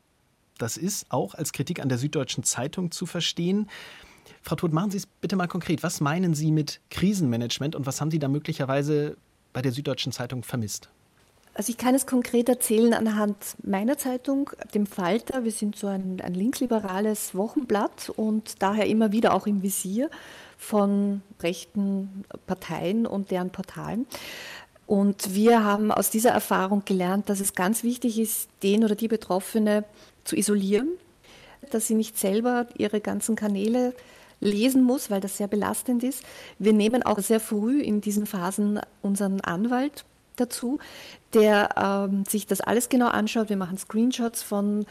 Das 0.60 0.76
ist 0.76 1.06
auch 1.10 1.34
als 1.34 1.52
Kritik 1.52 1.80
an 1.80 1.88
der 1.88 1.98
Süddeutschen 1.98 2.44
Zeitung 2.44 2.90
zu 2.90 3.06
verstehen. 3.06 3.68
Frau 4.42 4.56
Todt, 4.56 4.72
machen 4.72 4.90
Sie 4.90 4.98
es 4.98 5.06
bitte 5.06 5.36
mal 5.36 5.48
konkret. 5.48 5.82
Was 5.82 6.00
meinen 6.00 6.34
Sie 6.34 6.52
mit 6.52 6.80
Krisenmanagement 6.90 7.74
und 7.74 7.86
was 7.86 8.00
haben 8.00 8.10
Sie 8.10 8.18
da 8.18 8.28
möglicherweise 8.28 9.16
bei 9.52 9.62
der 9.62 9.72
Süddeutschen 9.72 10.12
Zeitung 10.12 10.42
vermisst? 10.42 10.90
Also 11.54 11.70
ich 11.70 11.78
kann 11.78 11.94
es 11.94 12.06
konkret 12.06 12.48
erzählen 12.48 12.94
anhand 12.94 13.36
meiner 13.62 13.98
Zeitung, 13.98 14.50
dem 14.74 14.86
Falter. 14.86 15.44
Wir 15.44 15.50
sind 15.50 15.76
so 15.76 15.88
ein, 15.88 16.20
ein 16.22 16.34
linksliberales 16.34 17.34
Wochenblatt 17.34 18.10
und 18.10 18.62
daher 18.62 18.86
immer 18.86 19.12
wieder 19.12 19.34
auch 19.34 19.46
im 19.46 19.62
Visier 19.62 20.10
von 20.56 21.22
rechten 21.42 22.24
Parteien 22.46 23.06
und 23.06 23.30
deren 23.30 23.50
Portalen. 23.50 24.06
Und 24.86 25.34
wir 25.34 25.64
haben 25.64 25.90
aus 25.92 26.10
dieser 26.10 26.30
Erfahrung 26.30 26.84
gelernt, 26.84 27.28
dass 27.28 27.40
es 27.40 27.54
ganz 27.54 27.82
wichtig 27.82 28.18
ist, 28.18 28.48
den 28.62 28.84
oder 28.84 28.94
die 28.94 29.08
Betroffene 29.08 29.84
zu 30.24 30.36
isolieren, 30.36 30.88
dass 31.70 31.86
sie 31.86 31.94
nicht 31.94 32.18
selber 32.18 32.66
ihre 32.76 33.00
ganzen 33.00 33.36
Kanäle 33.36 33.94
lesen 34.40 34.82
muss, 34.82 35.10
weil 35.10 35.20
das 35.20 35.36
sehr 35.36 35.48
belastend 35.48 36.02
ist. 36.02 36.24
Wir 36.58 36.72
nehmen 36.72 37.02
auch 37.02 37.18
sehr 37.18 37.40
früh 37.40 37.80
in 37.80 38.00
diesen 38.00 38.26
Phasen 38.26 38.80
unseren 39.02 39.40
Anwalt 39.42 40.04
dazu, 40.36 40.78
der 41.34 42.08
ähm, 42.10 42.24
sich 42.24 42.46
das 42.46 42.60
alles 42.60 42.88
genau 42.88 43.08
anschaut. 43.08 43.50
Wir 43.50 43.56
machen 43.56 43.78
Screenshots 43.78 44.42
von 44.42 44.86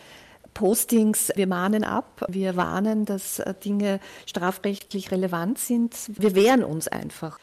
Postings, 0.53 1.31
wir 1.35 1.47
mahnen 1.47 1.83
ab, 1.83 2.25
wir 2.27 2.55
warnen, 2.55 3.05
dass 3.05 3.39
äh, 3.39 3.53
Dinge 3.53 3.99
strafrechtlich 4.25 5.11
relevant 5.11 5.57
sind. 5.57 5.95
Wir 6.07 6.35
wehren 6.35 6.63
uns 6.63 6.87
einfach. 6.87 7.39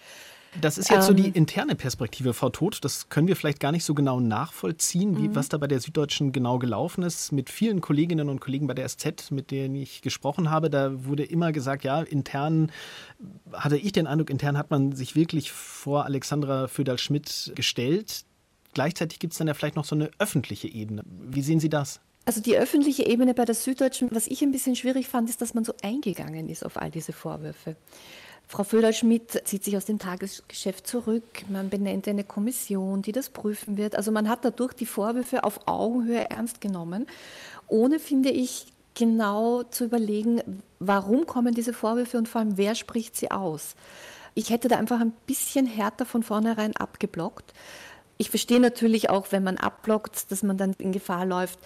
Das 0.60 0.78
ist 0.78 0.90
jetzt 0.90 1.06
so 1.06 1.12
die 1.12 1.26
ähm. 1.26 1.34
interne 1.34 1.74
Perspektive, 1.74 2.32
Frau 2.34 2.50
Todt. 2.50 2.84
Das 2.84 3.08
können 3.08 3.28
wir 3.28 3.36
vielleicht 3.36 3.60
gar 3.60 3.72
nicht 3.72 3.84
so 3.84 3.94
genau 3.94 4.20
nachvollziehen, 4.20 5.16
wie, 5.18 5.28
mhm. 5.28 5.34
was 5.34 5.48
da 5.48 5.58
bei 5.58 5.66
der 5.66 5.80
Süddeutschen 5.80 6.32
genau 6.32 6.58
gelaufen 6.58 7.02
ist. 7.02 7.32
Mit 7.32 7.50
vielen 7.50 7.80
Kolleginnen 7.80 8.28
und 8.28 8.40
Kollegen 8.40 8.66
bei 8.66 8.74
der 8.74 8.88
SZ, 8.88 9.30
mit 9.30 9.50
denen 9.50 9.74
ich 9.74 10.02
gesprochen 10.02 10.50
habe, 10.50 10.70
da 10.70 11.04
wurde 11.04 11.24
immer 11.24 11.52
gesagt, 11.52 11.84
ja, 11.84 12.00
intern 12.00 12.72
hatte 13.52 13.76
ich 13.76 13.92
den 13.92 14.06
Eindruck, 14.06 14.30
intern 14.30 14.56
hat 14.56 14.70
man 14.70 14.92
sich 14.92 15.16
wirklich 15.16 15.52
vor 15.52 16.04
Alexandra 16.04 16.68
Föderl-Schmidt 16.68 17.52
gestellt. 17.54 18.24
Gleichzeitig 18.74 19.18
gibt 19.18 19.32
es 19.32 19.38
dann 19.38 19.48
ja 19.48 19.54
vielleicht 19.54 19.76
noch 19.76 19.84
so 19.84 19.94
eine 19.94 20.10
öffentliche 20.18 20.68
Ebene. 20.68 21.02
Wie 21.06 21.42
sehen 21.42 21.60
Sie 21.60 21.70
das? 21.70 22.00
Also 22.26 22.40
die 22.40 22.56
öffentliche 22.56 23.06
Ebene 23.06 23.34
bei 23.34 23.44
der 23.44 23.54
Süddeutschen, 23.54 24.08
was 24.10 24.26
ich 24.26 24.42
ein 24.42 24.50
bisschen 24.50 24.74
schwierig 24.74 25.06
fand, 25.06 25.30
ist, 25.30 25.40
dass 25.40 25.54
man 25.54 25.64
so 25.64 25.72
eingegangen 25.82 26.48
ist 26.48 26.66
auf 26.66 26.76
all 26.76 26.90
diese 26.90 27.12
Vorwürfe. 27.12 27.76
Frau 28.48 28.62
Föder-Schmidt 28.62 29.42
zieht 29.44 29.64
sich 29.64 29.76
aus 29.76 29.86
dem 29.86 29.98
Tagesgeschäft 29.98 30.86
zurück. 30.86 31.24
Man 31.48 31.68
benennt 31.68 32.06
eine 32.06 32.22
Kommission, 32.22 33.02
die 33.02 33.12
das 33.12 33.28
prüfen 33.28 33.76
wird. 33.76 33.96
Also 33.96 34.12
man 34.12 34.28
hat 34.28 34.44
dadurch 34.44 34.72
die 34.72 34.86
Vorwürfe 34.86 35.42
auf 35.42 35.66
Augenhöhe 35.66 36.30
ernst 36.30 36.60
genommen, 36.60 37.06
ohne, 37.66 37.98
finde 37.98 38.30
ich, 38.30 38.66
genau 38.94 39.64
zu 39.64 39.84
überlegen, 39.84 40.62
warum 40.78 41.26
kommen 41.26 41.54
diese 41.54 41.72
Vorwürfe 41.72 42.18
und 42.18 42.28
vor 42.28 42.40
allem, 42.40 42.56
wer 42.56 42.74
spricht 42.74 43.16
sie 43.16 43.30
aus. 43.30 43.74
Ich 44.34 44.50
hätte 44.50 44.68
da 44.68 44.76
einfach 44.76 45.00
ein 45.00 45.12
bisschen 45.26 45.66
härter 45.66 46.06
von 46.06 46.22
vornherein 46.22 46.76
abgeblockt. 46.76 47.52
Ich 48.18 48.30
verstehe 48.30 48.60
natürlich 48.60 49.10
auch, 49.10 49.32
wenn 49.32 49.42
man 49.42 49.58
abblockt, 49.58 50.30
dass 50.30 50.42
man 50.42 50.56
dann 50.56 50.74
in 50.78 50.92
Gefahr 50.92 51.26
läuft, 51.26 51.58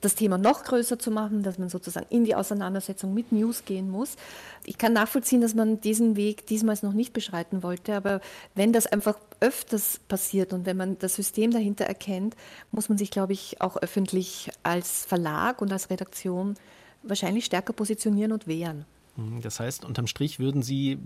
das 0.00 0.14
Thema 0.14 0.38
noch 0.38 0.64
größer 0.64 0.98
zu 0.98 1.10
machen, 1.10 1.42
dass 1.42 1.58
man 1.58 1.68
sozusagen 1.68 2.06
in 2.10 2.24
die 2.24 2.34
Auseinandersetzung 2.34 3.14
mit 3.14 3.32
News 3.32 3.64
gehen 3.64 3.90
muss. 3.90 4.16
Ich 4.64 4.78
kann 4.78 4.92
nachvollziehen, 4.92 5.40
dass 5.40 5.54
man 5.54 5.80
diesen 5.80 6.16
Weg 6.16 6.46
diesmal 6.46 6.76
noch 6.82 6.92
nicht 6.92 7.12
beschreiten 7.12 7.62
wollte, 7.62 7.94
aber 7.94 8.20
wenn 8.54 8.72
das 8.72 8.86
einfach 8.86 9.18
öfters 9.40 10.00
passiert 10.08 10.52
und 10.52 10.66
wenn 10.66 10.76
man 10.76 10.98
das 10.98 11.14
System 11.14 11.50
dahinter 11.50 11.84
erkennt, 11.84 12.36
muss 12.70 12.88
man 12.88 12.98
sich, 12.98 13.10
glaube 13.10 13.32
ich, 13.32 13.60
auch 13.60 13.76
öffentlich 13.76 14.50
als 14.62 15.04
Verlag 15.04 15.60
und 15.62 15.72
als 15.72 15.90
Redaktion 15.90 16.54
wahrscheinlich 17.02 17.44
stärker 17.44 17.72
positionieren 17.72 18.32
und 18.32 18.46
wehren. 18.46 18.84
Das 19.42 19.58
heißt, 19.58 19.84
unterm 19.84 20.06
Strich 20.06 20.38
würden 20.38 20.62
Sie 20.62 20.98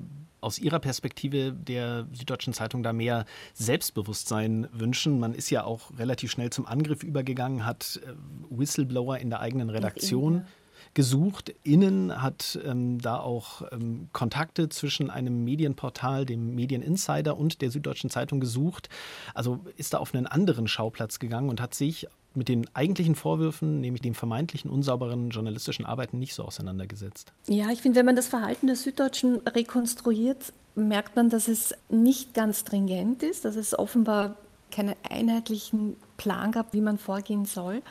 aus 0.43 0.59
Ihrer 0.59 0.79
Perspektive 0.79 1.53
der 1.53 2.07
Süddeutschen 2.13 2.53
Zeitung 2.53 2.83
da 2.83 2.93
mehr 2.93 3.25
Selbstbewusstsein 3.55 4.69
wünschen? 4.73 5.19
Man 5.19 5.35
ist 5.35 5.51
ja 5.51 5.65
auch 5.65 5.97
relativ 5.99 6.31
schnell 6.31 6.51
zum 6.51 6.67
Angriff 6.67 7.03
übergegangen, 7.03 7.65
hat 7.65 8.01
äh, 8.05 8.13
Whistleblower 8.51 9.19
in 9.19 9.31
der 9.31 9.41
eigenen 9.41 9.71
Redaktion 9.71 10.47
gesucht. 10.95 11.55
Innen 11.63 12.23
hat 12.23 12.59
ähm, 12.65 13.01
da 13.01 13.19
auch 13.19 13.63
ähm, 13.73 14.09
Kontakte 14.13 14.69
zwischen 14.69 15.11
einem 15.11 15.45
Medienportal, 15.45 16.27
dem 16.27 16.55
Medieninsider 16.55 17.39
und 17.39 17.63
der 17.63 17.71
Süddeutschen 17.71 18.11
Zeitung 18.11 18.41
gesucht. 18.41 18.89
Also 19.35 19.61
ist 19.77 19.95
da 19.95 19.99
auf 19.99 20.15
einen 20.15 20.27
anderen 20.27 20.69
Schauplatz 20.69 21.19
gegangen 21.19 21.49
und 21.49 21.61
hat 21.61 21.75
sich 21.75 22.09
mit 22.35 22.49
den 22.49 22.67
eigentlichen 22.75 23.15
Vorwürfen, 23.15 23.81
nämlich 23.81 24.03
dem 24.03 24.15
vermeintlichen 24.15 24.71
unsauberen 24.71 25.31
journalistischen 25.31 25.85
Arbeiten, 25.85 26.19
nicht 26.19 26.35
so 26.35 26.45
auseinandergesetzt. 26.45 27.33
Ja, 27.47 27.71
ich 27.71 27.83
finde, 27.83 27.99
wenn 27.99 28.07
man 28.07 28.17
das 28.17 28.29
Verhalten 28.29 28.67
der 28.67 28.77
Süddeutschen 28.77 29.41
rekonstruiert, 29.47 30.53
merkt 30.75 31.17
man, 31.17 31.29
dass 31.29 31.49
es 31.49 31.75
nicht 31.89 32.35
ganz 32.35 32.61
stringent 32.61 33.23
ist, 33.23 33.45
dass 33.45 33.57
es 33.57 33.79
offenbar 33.79 34.37
keinen 34.71 34.95
einheitlichen 35.09 35.97
Plan 36.17 36.53
gab, 36.53 36.73
wie 36.73 36.81
man 36.81 36.99
vorgehen 36.99 37.45
soll. 37.45 37.83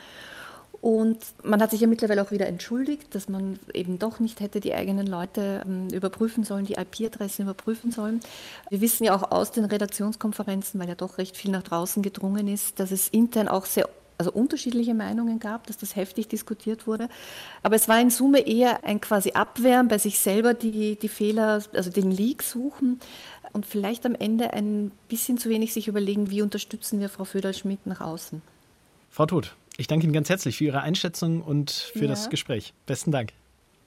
Und 0.82 1.18
man 1.44 1.62
hat 1.62 1.70
sich 1.70 1.80
ja 1.80 1.86
mittlerweile 1.86 2.20
auch 2.22 2.32
wieder 2.32 2.48
entschuldigt, 2.48 3.14
dass 3.14 3.28
man 3.28 3.60
eben 3.72 4.00
doch 4.00 4.18
nicht 4.18 4.40
hätte 4.40 4.58
die 4.58 4.74
eigenen 4.74 5.06
Leute 5.06 5.62
ähm, 5.64 5.86
überprüfen 5.90 6.42
sollen, 6.42 6.64
die 6.64 6.72
IP-Adressen 6.72 7.42
überprüfen 7.42 7.92
sollen. 7.92 8.18
Wir 8.68 8.80
wissen 8.80 9.04
ja 9.04 9.14
auch 9.14 9.30
aus 9.30 9.52
den 9.52 9.64
Redaktionskonferenzen, 9.64 10.80
weil 10.80 10.88
ja 10.88 10.96
doch 10.96 11.18
recht 11.18 11.36
viel 11.36 11.52
nach 11.52 11.62
draußen 11.62 12.02
gedrungen 12.02 12.48
ist, 12.48 12.80
dass 12.80 12.90
es 12.90 13.08
intern 13.08 13.46
auch 13.46 13.64
sehr 13.64 13.88
also 14.18 14.32
unterschiedliche 14.32 14.94
Meinungen 14.94 15.38
gab, 15.38 15.66
dass 15.66 15.78
das 15.78 15.96
heftig 15.96 16.28
diskutiert 16.28 16.86
wurde. 16.86 17.08
Aber 17.62 17.76
es 17.76 17.88
war 17.88 18.00
in 18.00 18.10
Summe 18.10 18.40
eher 18.40 18.84
ein 18.84 19.00
quasi 19.00 19.32
Abwehren, 19.32 19.88
bei 19.88 19.98
sich 19.98 20.18
selber 20.18 20.54
die, 20.54 20.96
die 20.96 21.08
Fehler, 21.08 21.62
also 21.72 21.90
den 21.90 22.10
Leak 22.10 22.42
suchen 22.42 23.00
und 23.52 23.66
vielleicht 23.66 24.06
am 24.06 24.14
Ende 24.14 24.52
ein 24.52 24.92
bisschen 25.08 25.38
zu 25.38 25.48
wenig 25.48 25.72
sich 25.72 25.88
überlegen, 25.88 26.30
wie 26.30 26.42
unterstützen 26.42 27.00
wir 27.00 27.08
Frau 27.08 27.24
Föderl-Schmidt 27.24 27.86
nach 27.86 28.00
außen. 28.00 28.42
Frau 29.10 29.26
Todt, 29.26 29.54
ich 29.76 29.86
danke 29.86 30.04
Ihnen 30.04 30.12
ganz 30.12 30.28
herzlich 30.28 30.56
für 30.56 30.64
Ihre 30.64 30.80
Einschätzung 30.80 31.42
und 31.42 31.70
für 31.70 32.02
ja. 32.04 32.08
das 32.08 32.30
Gespräch. 32.30 32.72
Besten 32.86 33.12
Dank. 33.12 33.32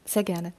Sehr 0.05 0.23
gerne. 0.23 0.53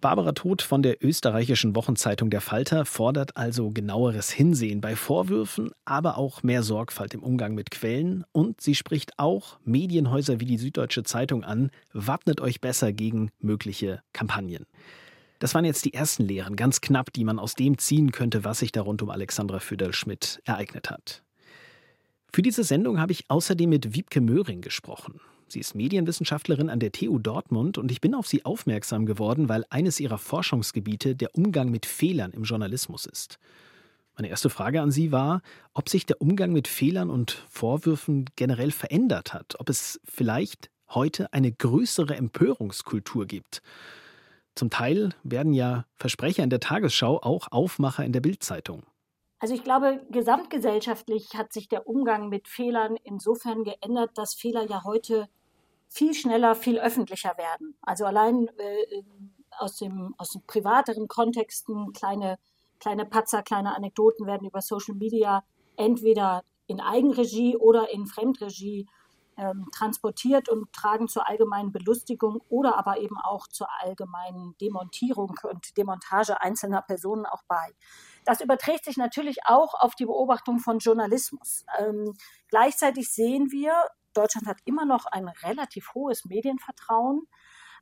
Barbara 0.00 0.30
Todt 0.30 0.62
von 0.62 0.82
der 0.82 1.04
österreichischen 1.04 1.74
Wochenzeitung 1.74 2.30
Der 2.30 2.40
Falter 2.40 2.84
fordert 2.84 3.36
also 3.36 3.72
genaueres 3.72 4.30
Hinsehen 4.30 4.80
bei 4.80 4.94
Vorwürfen, 4.94 5.72
aber 5.84 6.18
auch 6.18 6.44
mehr 6.44 6.62
Sorgfalt 6.62 7.14
im 7.14 7.22
Umgang 7.24 7.56
mit 7.56 7.72
Quellen 7.72 8.24
und 8.30 8.60
sie 8.60 8.76
spricht 8.76 9.18
auch 9.18 9.58
Medienhäuser 9.64 10.38
wie 10.38 10.44
die 10.44 10.56
Süddeutsche 10.56 11.02
Zeitung 11.02 11.42
an, 11.42 11.72
wappnet 11.92 12.40
euch 12.40 12.60
besser 12.60 12.92
gegen 12.92 13.30
mögliche 13.40 14.00
Kampagnen. 14.12 14.66
Das 15.40 15.56
waren 15.56 15.64
jetzt 15.64 15.84
die 15.84 15.94
ersten 15.94 16.22
Lehren, 16.22 16.54
ganz 16.54 16.80
knapp, 16.80 17.12
die 17.12 17.24
man 17.24 17.40
aus 17.40 17.56
dem 17.56 17.76
ziehen 17.76 18.12
könnte, 18.12 18.44
was 18.44 18.60
sich 18.60 18.70
da 18.70 18.82
rund 18.82 19.02
um 19.02 19.10
Alexandra 19.10 19.58
Föderl-Schmidt 19.58 20.40
ereignet 20.44 20.90
hat. 20.90 21.24
Für 22.32 22.42
diese 22.42 22.62
Sendung 22.62 23.00
habe 23.00 23.10
ich 23.10 23.24
außerdem 23.28 23.68
mit 23.68 23.94
Wiebke 23.94 24.20
Möhring 24.20 24.60
gesprochen. 24.60 25.20
Sie 25.50 25.60
ist 25.60 25.74
Medienwissenschaftlerin 25.74 26.68
an 26.68 26.78
der 26.78 26.92
TU 26.92 27.18
Dortmund 27.18 27.78
und 27.78 27.90
ich 27.90 28.00
bin 28.00 28.14
auf 28.14 28.26
sie 28.26 28.44
aufmerksam 28.44 29.06
geworden, 29.06 29.48
weil 29.48 29.64
eines 29.70 29.98
ihrer 29.98 30.18
Forschungsgebiete 30.18 31.16
der 31.16 31.34
Umgang 31.34 31.70
mit 31.70 31.86
Fehlern 31.86 32.32
im 32.32 32.42
Journalismus 32.42 33.06
ist. 33.06 33.38
Meine 34.16 34.28
erste 34.28 34.50
Frage 34.50 34.82
an 34.82 34.90
Sie 34.90 35.12
war, 35.12 35.42
ob 35.74 35.88
sich 35.88 36.04
der 36.04 36.20
Umgang 36.20 36.52
mit 36.52 36.68
Fehlern 36.68 37.08
und 37.08 37.30
Vorwürfen 37.48 38.26
generell 38.36 38.72
verändert 38.72 39.32
hat, 39.32 39.54
ob 39.58 39.70
es 39.70 40.00
vielleicht 40.04 40.70
heute 40.90 41.32
eine 41.32 41.52
größere 41.52 42.16
Empörungskultur 42.16 43.26
gibt. 43.26 43.62
Zum 44.54 44.70
Teil 44.70 45.10
werden 45.22 45.54
ja 45.54 45.86
Versprecher 45.94 46.42
in 46.42 46.50
der 46.50 46.60
Tagesschau 46.60 47.22
auch 47.22 47.52
Aufmacher 47.52 48.04
in 48.04 48.12
der 48.12 48.20
Bildzeitung. 48.20 48.82
Also 49.38 49.54
ich 49.54 49.62
glaube, 49.62 50.04
gesamtgesellschaftlich 50.10 51.36
hat 51.36 51.52
sich 51.52 51.68
der 51.68 51.86
Umgang 51.86 52.28
mit 52.28 52.48
Fehlern 52.48 52.96
insofern 53.04 53.62
geändert, 53.62 54.10
dass 54.16 54.34
Fehler 54.34 54.68
ja 54.68 54.82
heute 54.82 55.28
viel 55.88 56.14
schneller, 56.14 56.54
viel 56.54 56.78
öffentlicher 56.78 57.36
werden. 57.38 57.76
Also 57.82 58.04
allein 58.04 58.48
äh, 58.58 59.02
aus, 59.58 59.76
dem, 59.76 60.14
aus 60.18 60.30
den 60.30 60.46
privateren 60.46 61.08
Kontexten 61.08 61.92
kleine 61.92 62.38
kleine 62.78 63.04
Patzer, 63.04 63.42
kleine 63.42 63.74
Anekdoten 63.74 64.26
werden 64.26 64.46
über 64.48 64.60
Social 64.60 64.94
Media 64.94 65.44
entweder 65.76 66.42
in 66.66 66.80
Eigenregie 66.80 67.56
oder 67.56 67.90
in 67.90 68.06
Fremdregie 68.06 68.88
ähm, 69.36 69.68
transportiert 69.72 70.48
und 70.48 70.72
tragen 70.72 71.06
zur 71.06 71.28
allgemeinen 71.28 71.70
Belustigung 71.70 72.42
oder 72.48 72.76
aber 72.76 72.98
eben 72.98 73.16
auch 73.18 73.46
zur 73.46 73.68
allgemeinen 73.80 74.56
Demontierung 74.60 75.36
und 75.44 75.76
Demontage 75.76 76.40
einzelner 76.40 76.82
Personen 76.82 77.24
auch 77.24 77.42
bei. 77.46 77.72
Das 78.24 78.40
überträgt 78.40 78.84
sich 78.84 78.96
natürlich 78.96 79.38
auch 79.46 79.74
auf 79.74 79.94
die 79.94 80.06
Beobachtung 80.06 80.58
von 80.58 80.80
Journalismus. 80.80 81.64
Ähm, 81.78 82.14
gleichzeitig 82.48 83.12
sehen 83.12 83.52
wir, 83.52 83.72
Deutschland 84.18 84.46
hat 84.46 84.58
immer 84.64 84.84
noch 84.84 85.06
ein 85.06 85.28
relativ 85.28 85.94
hohes 85.94 86.24
Medienvertrauen. 86.24 87.26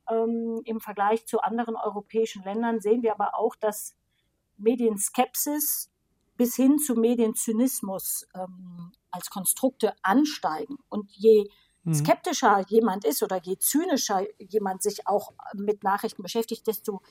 Ähm, 0.09 0.61
Im 0.65 0.79
Vergleich 0.79 1.25
zu 1.25 1.39
anderen 1.41 1.75
europäischen 1.75 2.43
Ländern 2.43 2.79
sehen 2.79 3.01
wir 3.01 3.13
aber 3.13 3.35
auch, 3.35 3.55
dass 3.55 3.95
Medienskepsis 4.57 5.91
bis 6.35 6.55
hin 6.55 6.77
zu 6.77 6.93
Medienzynismus 6.93 8.27
ähm, 8.35 8.91
als 9.09 9.29
Konstrukte 9.29 9.93
ansteigen. 10.03 10.77
Und 10.89 11.11
je 11.11 11.49
mhm. 11.83 11.93
skeptischer 11.93 12.63
jemand 12.67 13.03
ist 13.05 13.23
oder 13.23 13.41
je 13.41 13.57
zynischer 13.57 14.21
jemand 14.37 14.83
sich 14.83 15.07
auch 15.07 15.33
mit 15.55 15.83
Nachrichten 15.83 16.21
beschäftigt, 16.21 16.67
desto 16.67 17.01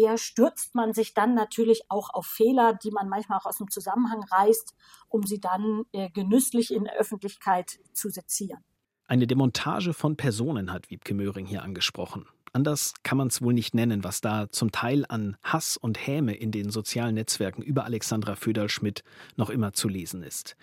eher 0.00 0.18
stürzt 0.18 0.74
man 0.74 0.92
sich 0.92 1.14
dann 1.14 1.34
natürlich 1.34 1.82
auch 1.88 2.10
auf 2.10 2.26
Fehler, 2.26 2.74
die 2.74 2.90
man 2.90 3.08
manchmal 3.08 3.38
auch 3.38 3.46
aus 3.46 3.58
dem 3.58 3.70
Zusammenhang 3.70 4.22
reißt, 4.22 4.74
um 5.08 5.24
sie 5.24 5.40
dann 5.40 5.84
äh, 5.92 6.10
genüsslich 6.10 6.72
in 6.72 6.84
der 6.84 6.96
Öffentlichkeit 6.96 7.78
zu 7.92 8.10
sezieren. 8.10 8.62
Eine 9.06 9.26
Demontage 9.26 9.94
von 9.94 10.16
Personen 10.16 10.72
hat 10.72 10.90
Wiebke 10.90 11.14
Möhring 11.14 11.46
hier 11.46 11.62
angesprochen. 11.62 12.26
Anders 12.52 12.94
kann 13.02 13.18
man 13.18 13.28
es 13.28 13.42
wohl 13.42 13.52
nicht 13.52 13.74
nennen, 13.74 14.04
was 14.04 14.20
da 14.20 14.50
zum 14.50 14.72
Teil 14.72 15.04
an 15.08 15.36
Hass 15.42 15.76
und 15.76 16.06
Häme 16.06 16.34
in 16.34 16.50
den 16.50 16.70
sozialen 16.70 17.14
Netzwerken 17.14 17.62
über 17.62 17.84
Alexandra 17.84 18.36
Föderl-Schmidt 18.36 19.04
noch 19.36 19.50
immer 19.50 19.72
zu 19.72 19.88
lesen 19.88 20.22
ist. 20.22 20.56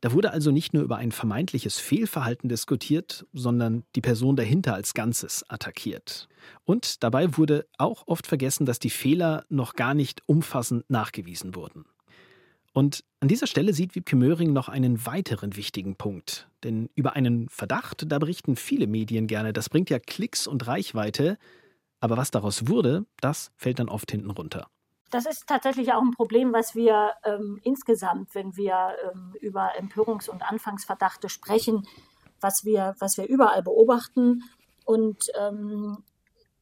Da 0.00 0.12
wurde 0.12 0.30
also 0.30 0.50
nicht 0.50 0.74
nur 0.74 0.82
über 0.82 0.96
ein 0.96 1.12
vermeintliches 1.12 1.78
Fehlverhalten 1.78 2.48
diskutiert, 2.48 3.26
sondern 3.32 3.84
die 3.94 4.00
Person 4.00 4.36
dahinter 4.36 4.74
als 4.74 4.94
Ganzes 4.94 5.44
attackiert. 5.48 6.28
Und 6.64 7.02
dabei 7.02 7.36
wurde 7.36 7.66
auch 7.78 8.06
oft 8.06 8.26
vergessen, 8.26 8.66
dass 8.66 8.78
die 8.78 8.90
Fehler 8.90 9.44
noch 9.48 9.74
gar 9.74 9.94
nicht 9.94 10.22
umfassend 10.26 10.88
nachgewiesen 10.88 11.54
wurden. 11.54 11.84
Und 12.72 13.04
an 13.20 13.28
dieser 13.28 13.48
Stelle 13.48 13.72
sieht 13.72 13.96
Wiebke 13.96 14.14
Möhring 14.14 14.52
noch 14.52 14.68
einen 14.68 15.04
weiteren 15.04 15.56
wichtigen 15.56 15.96
Punkt. 15.96 16.48
Denn 16.62 16.88
über 16.94 17.16
einen 17.16 17.48
Verdacht, 17.48 18.04
da 18.06 18.18
berichten 18.18 18.54
viele 18.54 18.86
Medien 18.86 19.26
gerne. 19.26 19.52
Das 19.52 19.68
bringt 19.68 19.90
ja 19.90 19.98
Klicks 19.98 20.46
und 20.46 20.66
Reichweite. 20.66 21.38
Aber 21.98 22.16
was 22.16 22.30
daraus 22.30 22.68
wurde, 22.68 23.04
das 23.20 23.50
fällt 23.56 23.80
dann 23.80 23.88
oft 23.88 24.10
hinten 24.12 24.30
runter. 24.30 24.68
Das 25.10 25.24
ist 25.24 25.46
tatsächlich 25.46 25.92
auch 25.92 26.02
ein 26.02 26.10
Problem, 26.10 26.52
was 26.52 26.74
wir 26.74 27.12
ähm, 27.24 27.60
insgesamt, 27.62 28.34
wenn 28.34 28.56
wir 28.56 28.94
ähm, 29.10 29.34
über 29.40 29.72
Empörungs- 29.78 30.28
und 30.28 30.42
Anfangsverdachte 30.42 31.28
sprechen, 31.28 31.86
was 32.40 32.64
wir, 32.64 32.94
was 32.98 33.16
wir 33.16 33.26
überall 33.26 33.62
beobachten. 33.62 34.42
Und 34.84 35.30
ähm, 35.38 36.04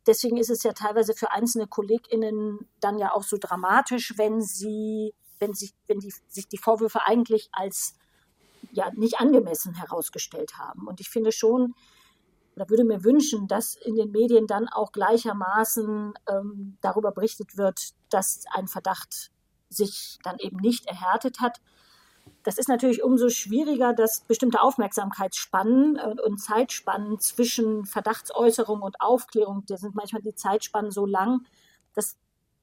deswegen 0.07 0.37
ist 0.37 0.51
es 0.51 0.63
ja 0.63 0.73
teilweise 0.73 1.15
für 1.15 1.33
einzelne 1.33 1.67
KollegInnen 1.67 2.69
dann 2.81 2.99
ja 2.99 3.13
auch 3.13 3.25
so 3.25 3.37
dramatisch, 3.39 4.15
wenn 4.17 4.41
sie 4.41 5.13
wenn 5.39 5.55
sich, 5.55 5.75
wenn 5.87 6.01
die, 6.01 6.13
sich 6.29 6.49
die 6.49 6.59
Vorwürfe 6.59 7.05
eigentlich 7.05 7.49
als 7.53 7.95
ja 8.73 8.91
nicht 8.95 9.21
angemessen 9.21 9.75
herausgestellt 9.75 10.59
haben. 10.59 10.87
Und 10.87 11.01
ich 11.01 11.09
finde 11.09 11.33
schon, 11.33 11.75
oder 12.55 12.69
würde 12.71 12.85
mir 12.85 13.05
wünschen, 13.05 13.49
dass 13.49 13.77
in 13.77 13.97
den 13.97 14.11
Medien 14.11 14.47
dann 14.47 14.69
auch 14.69 14.93
gleichermaßen 14.93 16.15
ähm, 16.29 16.79
darüber 16.81 17.13
berichtet 17.13 17.57
wird, 17.57 17.91
dass 18.17 18.45
ein 18.51 18.67
Verdacht 18.67 19.31
sich 19.69 20.19
dann 20.23 20.39
eben 20.39 20.57
nicht 20.57 20.87
erhärtet 20.87 21.41
hat. 21.41 21.61
Das 22.45 22.57
ist 22.57 22.69
natürlich 22.69 23.03
umso 23.03 23.29
schwieriger, 23.29 23.93
dass 23.93 24.21
bestimmte 24.21 24.63
Aufmerksamkeitsspannen 24.63 25.97
äh, 25.97 26.17
und 26.25 26.39
Zeitspannen 26.39 27.21
zwischen 27.21 27.85
Verdachtsäußerung 27.85 28.81
und 28.81 29.01
Aufklärung, 29.03 29.65
da 29.67 29.77
sind 29.77 29.95
manchmal 29.95 30.23
die 30.23 30.35
Zeitspannen 30.35 30.91
so 30.91 31.05
lang, 31.05 31.45
dass 31.95 32.17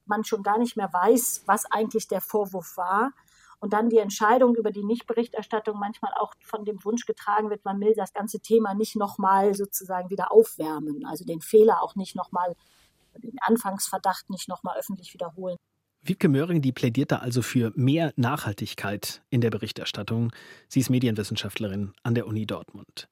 man 0.06 0.24
schon 0.24 0.42
gar 0.42 0.58
nicht 0.58 0.76
mehr 0.76 0.92
weiß, 0.92 1.44
was 1.46 1.66
eigentlich 1.70 2.08
der 2.08 2.20
Vorwurf 2.20 2.76
war. 2.76 3.12
Und 3.60 3.72
dann 3.72 3.88
die 3.88 3.98
Entscheidung 3.98 4.56
über 4.56 4.72
die 4.72 4.84
Nichtberichterstattung 4.84 5.78
manchmal 5.78 6.12
auch 6.16 6.34
von 6.42 6.64
dem 6.64 6.84
Wunsch 6.84 7.06
getragen 7.06 7.48
wird, 7.48 7.64
man 7.64 7.80
will 7.80 7.94
das 7.94 8.12
ganze 8.12 8.40
Thema 8.40 8.74
nicht 8.74 8.96
nochmal 8.96 9.54
sozusagen 9.54 10.10
wieder 10.10 10.32
aufwärmen, 10.32 11.06
also 11.06 11.24
den 11.24 11.40
Fehler 11.40 11.82
auch 11.82 11.94
nicht 11.94 12.16
nochmal, 12.16 12.56
den 13.20 13.36
Anfangsverdacht 13.40 14.30
nicht 14.30 14.48
nochmal 14.48 14.78
öffentlich 14.78 15.12
wiederholen. 15.14 15.56
Wiebke 16.02 16.28
Möhring, 16.28 16.60
die 16.60 16.72
plädiert 16.72 17.12
da 17.12 17.16
also 17.16 17.40
für 17.40 17.72
mehr 17.76 18.12
Nachhaltigkeit 18.16 19.22
in 19.30 19.40
der 19.40 19.50
Berichterstattung. 19.50 20.32
Sie 20.68 20.80
ist 20.80 20.90
Medienwissenschaftlerin 20.90 21.94
an 22.02 22.14
der 22.14 22.26
Uni 22.26 22.46
Dortmund. 22.46 23.08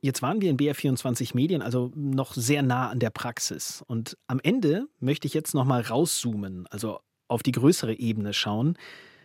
Jetzt 0.00 0.22
waren 0.22 0.40
wir 0.40 0.50
in 0.50 0.56
BR24 0.56 1.34
Medien 1.34 1.62
also 1.62 1.92
noch 1.94 2.34
sehr 2.34 2.62
nah 2.62 2.88
an 2.88 2.98
der 2.98 3.10
Praxis. 3.10 3.82
Und 3.86 4.16
am 4.26 4.40
Ende 4.40 4.86
möchte 5.00 5.26
ich 5.26 5.34
jetzt 5.34 5.54
noch 5.54 5.64
mal 5.64 5.82
rauszoomen, 5.82 6.66
also 6.68 7.00
auf 7.28 7.42
die 7.42 7.52
größere 7.52 7.94
Ebene 7.94 8.32
schauen. 8.32 8.76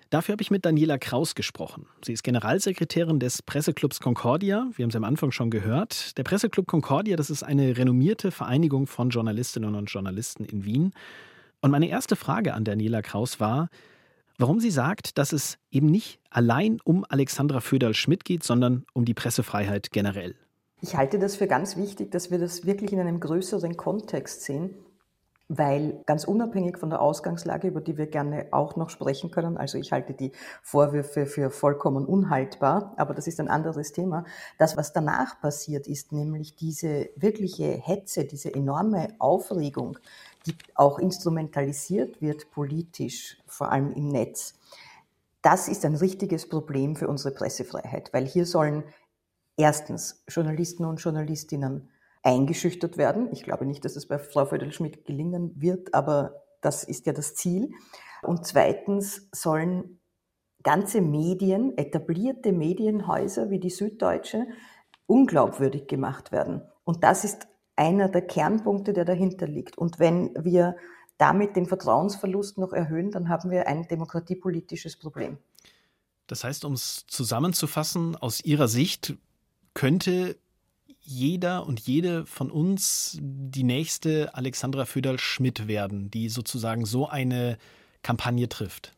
Dafür 0.09 0.33
habe 0.33 0.41
ich 0.41 0.49
mit 0.49 0.65
Daniela 0.65 0.97
Kraus 0.97 1.35
gesprochen. 1.35 1.85
Sie 2.03 2.13
ist 2.13 2.23
Generalsekretärin 2.23 3.19
des 3.19 3.43
Presseclubs 3.43 3.99
Concordia. 3.99 4.67
Wir 4.75 4.83
haben 4.83 4.89
es 4.89 4.95
am 4.95 5.03
Anfang 5.03 5.31
schon 5.31 5.51
gehört. 5.51 6.17
Der 6.17 6.23
Presseclub 6.23 6.65
Concordia, 6.65 7.15
das 7.15 7.29
ist 7.29 7.43
eine 7.43 7.77
renommierte 7.77 8.31
Vereinigung 8.31 8.87
von 8.87 9.11
Journalistinnen 9.11 9.75
und 9.75 9.85
Journalisten 9.85 10.45
in 10.45 10.65
Wien. 10.65 10.93
Und 11.61 11.69
meine 11.69 11.89
erste 11.89 12.15
Frage 12.15 12.55
an 12.55 12.63
Daniela 12.63 13.03
Kraus 13.03 13.39
war, 13.39 13.69
warum 14.39 14.59
sie 14.59 14.71
sagt, 14.71 15.19
dass 15.19 15.31
es 15.31 15.59
eben 15.69 15.87
nicht 15.87 16.19
allein 16.31 16.79
um 16.83 17.05
Alexandra 17.07 17.59
Föderl-Schmidt 17.59 18.25
geht, 18.25 18.43
sondern 18.43 18.85
um 18.93 19.05
die 19.05 19.13
Pressefreiheit 19.13 19.91
generell. 19.91 20.33
Ich 20.81 20.95
halte 20.95 21.19
das 21.19 21.35
für 21.35 21.45
ganz 21.45 21.77
wichtig, 21.77 22.09
dass 22.09 22.31
wir 22.31 22.39
das 22.39 22.65
wirklich 22.65 22.93
in 22.93 22.99
einem 22.99 23.19
größeren 23.19 23.77
Kontext 23.77 24.41
sehen, 24.41 24.71
weil 25.49 26.03
ganz 26.05 26.25
unabhängig 26.25 26.77
von 26.77 26.91
der 26.91 27.01
Ausgangslage, 27.01 27.67
über 27.67 27.81
die 27.81 27.97
wir 27.97 28.05
gerne 28.05 28.47
auch 28.51 28.75
noch 28.75 28.91
sprechen 28.91 29.31
können, 29.31 29.57
also 29.57 29.79
ich 29.79 29.91
halte 29.91 30.13
die 30.13 30.31
Vorwürfe 30.61 31.25
für 31.25 31.49
vollkommen 31.49 32.05
unhaltbar, 32.05 32.93
aber 32.97 33.15
das 33.15 33.25
ist 33.25 33.39
ein 33.39 33.49
anderes 33.49 33.91
Thema. 33.91 34.25
Das, 34.59 34.77
was 34.77 34.93
danach 34.93 35.41
passiert 35.41 35.87
ist, 35.87 36.11
nämlich 36.11 36.55
diese 36.55 37.09
wirkliche 37.15 37.65
Hetze, 37.65 38.25
diese 38.25 38.53
enorme 38.53 39.09
Aufregung, 39.17 39.97
die 40.45 40.55
auch 40.75 40.99
instrumentalisiert 40.99 42.21
wird 42.21 42.51
politisch, 42.51 43.37
vor 43.47 43.71
allem 43.71 43.91
im 43.93 44.09
Netz, 44.09 44.53
das 45.41 45.67
ist 45.67 45.83
ein 45.83 45.95
richtiges 45.95 46.47
Problem 46.47 46.95
für 46.95 47.07
unsere 47.07 47.33
Pressefreiheit, 47.33 48.13
weil 48.13 48.27
hier 48.27 48.45
sollen 48.45 48.83
erstens 49.57 50.23
Journalisten 50.27 50.85
und 50.85 51.01
Journalistinnen 51.01 51.89
eingeschüchtert 52.23 52.97
werden. 52.97 53.29
Ich 53.31 53.43
glaube 53.43 53.65
nicht, 53.65 53.85
dass 53.85 53.93
das 53.93 54.07
bei 54.07 54.19
Frau 54.19 54.45
Födel-Schmidt 54.45 55.05
gelingen 55.05 55.53
wird, 55.55 55.93
aber 55.93 56.43
das 56.61 56.83
ist 56.83 57.05
ja 57.05 57.13
das 57.13 57.35
Ziel. 57.35 57.71
Und 58.21 58.45
zweitens 58.45 59.29
sollen 59.31 59.99
ganze 60.63 61.01
Medien, 61.01 61.77
etablierte 61.77 62.51
Medienhäuser 62.51 63.49
wie 63.49 63.59
die 63.59 63.69
Süddeutsche, 63.69 64.45
unglaubwürdig 65.07 65.87
gemacht 65.87 66.31
werden. 66.31 66.61
Und 66.83 67.03
das 67.03 67.23
ist 67.23 67.47
einer 67.75 68.09
der 68.09 68.27
Kernpunkte, 68.27 68.91
der 68.91 69.05
dahinter 69.05 69.47
liegt. 69.47 69.77
Und 69.77 69.99
wenn 69.99 70.33
wir 70.43 70.75
damit 71.17 71.55
den 71.55 71.65
Vertrauensverlust 71.65 72.57
noch 72.57 72.73
erhöhen, 72.73 73.11
dann 73.11 73.29
haben 73.29 73.49
wir 73.51 73.67
ein 73.67 73.87
demokratiepolitisches 73.87 74.97
Problem. 74.97 75.37
Das 76.27 76.43
heißt, 76.43 76.65
um 76.65 76.73
es 76.73 77.05
zusammenzufassen, 77.07 78.15
aus 78.15 78.41
Ihrer 78.41 78.67
Sicht 78.67 79.15
könnte 79.73 80.37
jeder 81.09 81.65
und 81.65 81.79
jede 81.79 82.25
von 82.25 82.51
uns 82.51 83.17
die 83.19 83.63
nächste 83.63 84.35
Alexandra 84.35 84.85
Föderl-Schmidt 84.85 85.67
werden, 85.67 86.11
die 86.11 86.29
sozusagen 86.29 86.85
so 86.85 87.07
eine 87.07 87.57
Kampagne 88.03 88.47
trifft? 88.47 88.93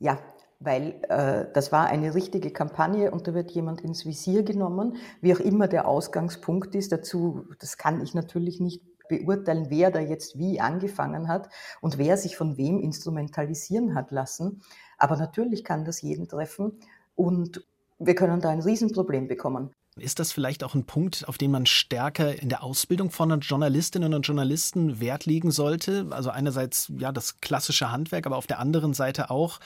Ja, 0.00 0.18
weil 0.58 1.00
äh, 1.08 1.46
das 1.54 1.70
war 1.70 1.86
eine 1.86 2.14
richtige 2.14 2.50
Kampagne 2.50 3.12
und 3.12 3.28
da 3.28 3.34
wird 3.34 3.52
jemand 3.52 3.80
ins 3.80 4.04
Visier 4.04 4.42
genommen, 4.42 4.96
wie 5.20 5.32
auch 5.32 5.40
immer 5.40 5.68
der 5.68 5.86
Ausgangspunkt 5.86 6.74
ist. 6.74 6.90
Dazu, 6.90 7.46
das 7.60 7.78
kann 7.78 8.02
ich 8.02 8.12
natürlich 8.12 8.58
nicht 8.58 8.82
beurteilen, 9.08 9.66
wer 9.70 9.90
da 9.90 10.00
jetzt 10.00 10.36
wie 10.36 10.60
angefangen 10.60 11.28
hat 11.28 11.48
und 11.80 11.96
wer 11.96 12.16
sich 12.16 12.36
von 12.36 12.56
wem 12.56 12.80
instrumentalisieren 12.80 13.94
hat 13.94 14.10
lassen. 14.10 14.62
Aber 14.98 15.16
natürlich 15.16 15.62
kann 15.62 15.84
das 15.84 16.02
jeden 16.02 16.28
treffen 16.28 16.80
und 17.14 17.64
wir 17.98 18.14
können 18.16 18.40
da 18.40 18.50
ein 18.50 18.60
Riesenproblem 18.60 19.28
bekommen. 19.28 19.74
Ist 20.00 20.18
das 20.18 20.32
vielleicht 20.32 20.64
auch 20.64 20.74
ein 20.74 20.84
Punkt, 20.84 21.28
auf 21.28 21.38
den 21.38 21.50
man 21.50 21.66
stärker 21.66 22.40
in 22.40 22.48
der 22.48 22.62
Ausbildung 22.62 23.10
von 23.10 23.40
Journalistinnen 23.40 24.14
und 24.14 24.22
Journalisten 24.22 25.00
Wert 25.00 25.26
legen 25.26 25.50
sollte? 25.50 26.06
Also 26.10 26.30
einerseits 26.30 26.90
ja 26.98 27.12
das 27.12 27.40
klassische 27.40 27.90
Handwerk, 27.90 28.26
aber 28.26 28.36
auf 28.36 28.46
der 28.46 28.58
anderen 28.58 28.94
Seite 28.94 29.30
auch, 29.30 29.60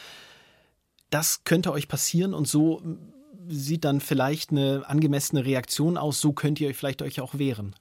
das 1.10 1.44
könnte 1.44 1.72
euch 1.72 1.88
passieren 1.88 2.34
und 2.34 2.48
so 2.48 2.82
sieht 3.48 3.84
dann 3.84 4.00
vielleicht 4.00 4.50
eine 4.50 4.84
angemessene 4.86 5.44
Reaktion 5.44 5.96
aus, 5.96 6.20
so 6.20 6.32
könnt 6.32 6.60
ihr 6.60 6.68
euch 6.68 6.76
vielleicht 6.76 7.02
euch 7.02 7.20
auch 7.20 7.38
wehren. 7.38 7.74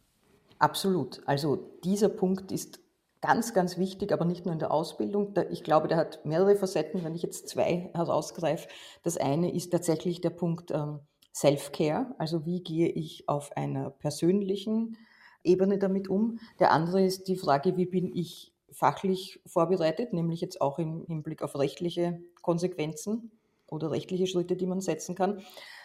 Absolut. 0.60 1.22
Also 1.26 1.72
dieser 1.84 2.10
Punkt 2.10 2.52
ist 2.52 2.80
ganz, 3.22 3.54
ganz 3.54 3.78
wichtig, 3.78 4.12
aber 4.12 4.26
nicht 4.26 4.46
nur 4.46 4.54
in 4.54 4.60
der 4.60 4.72
Ausbildung. 4.72 5.34
Ich 5.50 5.64
glaube, 5.64 5.88
der 5.88 5.98
hat 5.98 6.26
mehrere 6.26 6.56
Facetten, 6.56 7.04
wenn 7.04 7.16
ich 7.16 7.24
jetzt 7.24 7.48
zwei 7.48 7.90
herausgreife. 7.94 8.68
Das 9.02 9.18
eine 9.18 9.54
ist 9.54 9.72
tatsächlich 9.72 10.20
der 10.20 10.30
Punkt 10.30 10.72
ähm, 10.72 11.00
Self-Care, 11.34 12.16
also 12.18 12.46
wie 12.46 12.62
gehe 12.62 12.90
ich 12.90 13.28
auf 13.28 13.56
einer 13.58 13.90
persönlichen 13.90 14.98
Ebene 15.44 15.78
damit 15.78 16.08
um. 16.08 16.40
Der 16.60 16.72
andere 16.72 17.04
ist 17.04 17.28
die 17.28 17.38
Frage, 17.38 17.76
wie 17.76 17.86
bin 17.86 18.14
ich 18.14 18.54
fachlich 18.72 19.42
vorbereitet, 19.46 20.14
nämlich 20.14 20.42
jetzt 20.42 20.62
auch 20.62 20.80
im 20.80 21.06
Hinblick 21.06 21.42
auf 21.42 21.58
rechtliche 21.58 22.22
Konsequenzen 22.42 23.32
oder 23.68 23.92
rechtliche 23.92 24.28
Schritte, 24.28 24.56
die 24.56 24.68
man 24.68 24.82
setzen 24.82 25.16
kann. 25.16 25.42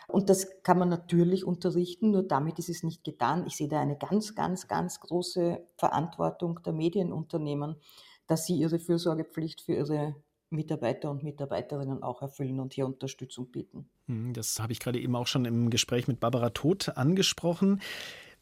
Und 0.07 0.31
das 0.31 0.63
kann 0.63 0.79
man 0.79 0.89
natürlich 0.89 1.45
unterrichten, 1.45 2.11
nur 2.11 2.23
damit 2.23 2.59
ist 2.59 2.71
es 2.71 2.83
nicht 2.83 3.05
getan. 3.05 3.45
Ich 3.47 3.57
sehe 3.57 3.69
da 3.69 3.81
eine 3.81 3.97
ganz, 3.97 4.35
ganz, 4.35 4.67
ganz 4.67 5.01
große 5.01 5.63
Verantwortung 5.77 6.63
der 6.63 6.73
Medienunternehmen, 6.73 7.77
dass 8.27 8.47
sie 8.47 8.57
ihre 8.57 8.79
Fürsorgepflicht 8.79 9.61
für 9.61 9.75
ihre 9.75 10.15
Mitarbeiter 10.51 11.11
und 11.11 11.23
Mitarbeiterinnen 11.23 12.03
auch 12.03 12.23
erfüllen 12.23 12.61
und 12.61 12.73
hier 12.73 12.87
Unterstützung 12.87 13.51
bieten. 13.51 13.89
Hm, 14.07 14.33
das 14.33 14.61
habe 14.61 14.73
ich 14.73 14.81
gerade 14.81 15.01
eben 15.01 15.15
auch 15.17 15.27
schon 15.27 15.45
im 15.45 15.71
Gespräch 15.71 16.09
mit 16.09 16.21
Barbara 16.21 16.51
Todt 16.51 16.97
angesprochen. 16.97 17.81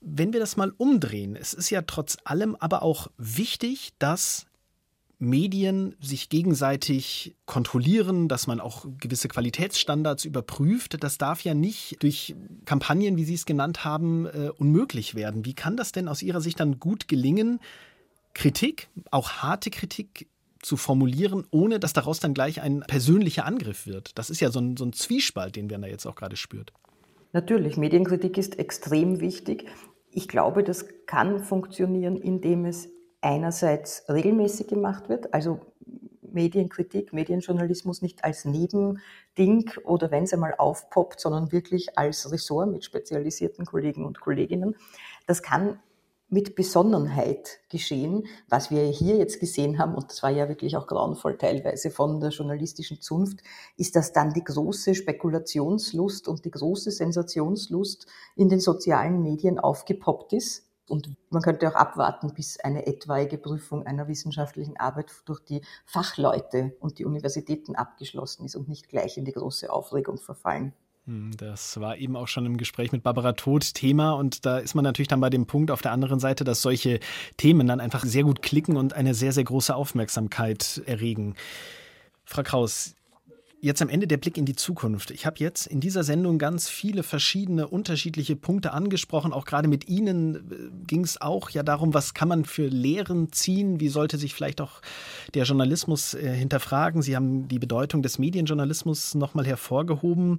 Wenn 0.00 0.32
wir 0.32 0.40
das 0.40 0.56
mal 0.56 0.72
umdrehen, 0.76 1.36
es 1.36 1.54
ist 1.54 1.70
ja 1.70 1.82
trotz 1.82 2.18
allem 2.24 2.54
aber 2.56 2.82
auch 2.82 3.08
wichtig, 3.16 3.92
dass 3.98 4.46
Medien 5.18 5.96
sich 5.98 6.28
gegenseitig 6.28 7.34
kontrollieren, 7.46 8.28
dass 8.28 8.46
man 8.46 8.60
auch 8.60 8.86
gewisse 8.98 9.28
Qualitätsstandards 9.28 10.26
überprüft. 10.26 11.02
Das 11.02 11.16
darf 11.16 11.42
ja 11.42 11.54
nicht 11.54 12.02
durch 12.02 12.36
Kampagnen, 12.66 13.16
wie 13.16 13.24
Sie 13.24 13.34
es 13.34 13.46
genannt 13.46 13.84
haben, 13.84 14.26
äh, 14.26 14.50
unmöglich 14.58 15.14
werden. 15.14 15.46
Wie 15.46 15.54
kann 15.54 15.76
das 15.76 15.92
denn 15.92 16.08
aus 16.08 16.22
Ihrer 16.22 16.42
Sicht 16.42 16.60
dann 16.60 16.78
gut 16.78 17.08
gelingen, 17.08 17.60
Kritik, 18.34 18.90
auch 19.10 19.30
harte 19.30 19.70
Kritik 19.70 20.28
zu 20.66 20.76
formulieren, 20.76 21.46
ohne 21.52 21.78
dass 21.78 21.92
daraus 21.92 22.18
dann 22.18 22.34
gleich 22.34 22.60
ein 22.60 22.80
persönlicher 22.80 23.44
Angriff 23.44 23.86
wird? 23.86 24.18
Das 24.18 24.30
ist 24.30 24.40
ja 24.40 24.50
so 24.50 24.58
ein, 24.58 24.76
so 24.76 24.84
ein 24.84 24.92
Zwiespalt, 24.92 25.54
den 25.54 25.68
da 25.68 25.78
jetzt 25.86 26.06
auch 26.06 26.16
gerade 26.16 26.34
spürt. 26.34 26.72
Natürlich, 27.32 27.76
Medienkritik 27.76 28.36
ist 28.36 28.58
extrem 28.58 29.20
wichtig. 29.20 29.66
Ich 30.10 30.26
glaube, 30.26 30.64
das 30.64 30.86
kann 31.06 31.38
funktionieren, 31.38 32.16
indem 32.16 32.64
es 32.64 32.88
einerseits 33.20 34.04
regelmäßig 34.08 34.66
gemacht 34.66 35.08
wird, 35.08 35.32
also 35.32 35.60
Medienkritik, 36.20 37.12
Medienjournalismus 37.12 38.02
nicht 38.02 38.24
als 38.24 38.44
Nebending 38.44 39.70
oder 39.84 40.10
wenn 40.10 40.24
es 40.24 40.32
einmal 40.32 40.54
aufpoppt, 40.58 41.20
sondern 41.20 41.52
wirklich 41.52 41.96
als 41.96 42.30
Ressort 42.32 42.72
mit 42.72 42.84
spezialisierten 42.84 43.66
Kollegen 43.66 44.04
und 44.04 44.20
Kolleginnen. 44.20 44.74
Das 45.26 45.42
kann 45.42 45.78
mit 46.28 46.56
Besonnenheit 46.56 47.60
geschehen, 47.68 48.26
was 48.48 48.70
wir 48.70 48.82
hier 48.84 49.16
jetzt 49.16 49.38
gesehen 49.38 49.78
haben, 49.78 49.94
und 49.94 50.10
das 50.10 50.22
war 50.22 50.30
ja 50.30 50.48
wirklich 50.48 50.76
auch 50.76 50.86
grauenvoll 50.86 51.38
teilweise 51.38 51.90
von 51.90 52.20
der 52.20 52.30
journalistischen 52.30 53.00
Zunft, 53.00 53.40
ist, 53.76 53.94
dass 53.94 54.12
dann 54.12 54.32
die 54.32 54.44
große 54.44 54.94
Spekulationslust 54.94 56.26
und 56.26 56.44
die 56.44 56.50
große 56.50 56.90
Sensationslust 56.90 58.06
in 58.34 58.48
den 58.48 58.60
sozialen 58.60 59.22
Medien 59.22 59.58
aufgepoppt 59.58 60.32
ist 60.32 60.66
und 60.88 61.10
man 61.30 61.42
könnte 61.42 61.68
auch 61.68 61.74
abwarten, 61.74 62.32
bis 62.32 62.60
eine 62.60 62.86
etwaige 62.86 63.38
Prüfung 63.38 63.84
einer 63.86 64.06
wissenschaftlichen 64.06 64.76
Arbeit 64.76 65.10
durch 65.24 65.40
die 65.40 65.62
Fachleute 65.84 66.76
und 66.80 66.98
die 66.98 67.04
Universitäten 67.04 67.74
abgeschlossen 67.74 68.44
ist 68.44 68.54
und 68.54 68.68
nicht 68.68 68.88
gleich 68.88 69.16
in 69.18 69.24
die 69.24 69.32
große 69.32 69.70
Aufregung 69.70 70.18
verfallen. 70.18 70.72
Hm, 71.06 71.32
das 71.36 71.80
war 71.80 71.96
eben 71.98 72.16
auch 72.16 72.28
schon 72.28 72.46
im 72.46 72.56
Gespräch 72.56 72.92
mit 72.92 73.02
Barbara 73.02 73.32
Todt 73.32 73.74
Thema 73.74 74.12
und 74.12 74.44
da 74.44 74.58
ist 74.58 74.74
man 74.74 74.84
natürlich 74.84 75.08
dann 75.08 75.20
bei 75.20 75.30
dem 75.30 75.46
Punkt 75.46 75.70
auf 75.70 75.82
der 75.82 75.92
anderen 75.92 76.20
Seite, 76.20 76.44
dass 76.44 76.62
solche 76.62 77.00
Themen 77.36 77.66
dann 77.66 77.80
einfach 77.80 78.04
sehr 78.04 78.24
gut 78.24 78.42
klicken 78.42 78.76
und 78.76 78.92
eine 78.92 79.14
sehr, 79.14 79.32
sehr 79.32 79.44
große 79.44 79.74
Aufmerksamkeit 79.74 80.82
erregen. 80.86 81.34
Frau 82.24 82.42
Kraus, 82.42 82.96
Jetzt 83.62 83.80
am 83.80 83.88
Ende 83.88 84.06
der 84.06 84.18
Blick 84.18 84.36
in 84.36 84.44
die 84.44 84.54
Zukunft. 84.54 85.10
Ich 85.10 85.24
habe 85.24 85.38
jetzt 85.38 85.66
in 85.66 85.80
dieser 85.80 86.04
Sendung 86.04 86.38
ganz 86.38 86.68
viele 86.68 87.02
verschiedene 87.02 87.66
unterschiedliche 87.66 88.36
Punkte 88.36 88.72
angesprochen. 88.72 89.32
Auch 89.32 89.46
gerade 89.46 89.66
mit 89.66 89.88
Ihnen 89.88 90.36
äh, 90.36 90.86
ging 90.86 91.02
es 91.02 91.20
auch 91.20 91.48
ja 91.50 91.62
darum, 91.62 91.94
was 91.94 92.12
kann 92.12 92.28
man 92.28 92.44
für 92.44 92.68
Lehren 92.68 93.32
ziehen? 93.32 93.80
Wie 93.80 93.88
sollte 93.88 94.18
sich 94.18 94.34
vielleicht 94.34 94.60
auch 94.60 94.82
der 95.34 95.44
Journalismus 95.44 96.12
äh, 96.12 96.34
hinterfragen? 96.34 97.00
Sie 97.00 97.16
haben 97.16 97.48
die 97.48 97.58
Bedeutung 97.58 98.02
des 98.02 98.18
Medienjournalismus 98.18 99.14
nochmal 99.14 99.46
hervorgehoben. 99.46 100.38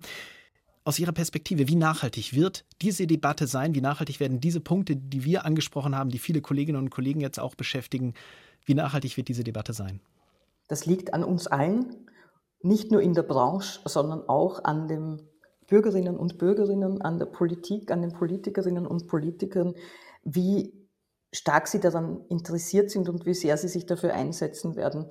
Aus 0.87 0.99
Ihrer 0.99 1.11
Perspektive, 1.11 1.67
wie 1.67 1.75
nachhaltig 1.75 2.33
wird 2.33 2.63
diese 2.81 3.07
Debatte 3.07 3.45
sein? 3.45 3.75
Wie 3.75 3.81
nachhaltig 3.81 4.21
werden 4.21 4.39
diese 4.39 4.61
Punkte, 4.61 4.95
die 4.95 5.25
wir 5.25 5.43
angesprochen 5.43 5.93
haben, 5.93 6.09
die 6.09 6.17
viele 6.17 6.39
Kolleginnen 6.39 6.81
und 6.81 6.91
Kollegen 6.91 7.19
jetzt 7.19 7.41
auch 7.41 7.55
beschäftigen, 7.55 8.13
wie 8.63 8.73
nachhaltig 8.73 9.17
wird 9.17 9.27
diese 9.27 9.43
Debatte 9.43 9.73
sein? 9.73 9.99
Das 10.69 10.85
liegt 10.85 11.13
an 11.13 11.25
uns 11.25 11.45
allen 11.45 12.07
nicht 12.61 12.89
nur 12.89 13.01
in 13.01 13.13
der 13.13 13.23
Branche, 13.23 13.81
sondern 13.83 14.29
auch 14.29 14.63
an 14.63 14.87
den 14.87 15.27
Bürgerinnen 15.67 16.15
und 16.15 16.37
Bürgerinnen, 16.37 17.01
an 17.01 17.19
der 17.19 17.25
Politik, 17.25 17.91
an 17.91 18.01
den 18.01 18.13
Politikerinnen 18.13 18.87
und 18.87 19.07
Politikern, 19.07 19.73
wie 20.23 20.73
stark 21.33 21.67
sie 21.67 21.81
daran 21.81 22.21
interessiert 22.29 22.91
sind 22.91 23.09
und 23.09 23.25
wie 23.25 23.33
sehr 23.33 23.57
sie 23.57 23.67
sich 23.67 23.87
dafür 23.87 24.13
einsetzen 24.13 24.77
werden, 24.77 25.09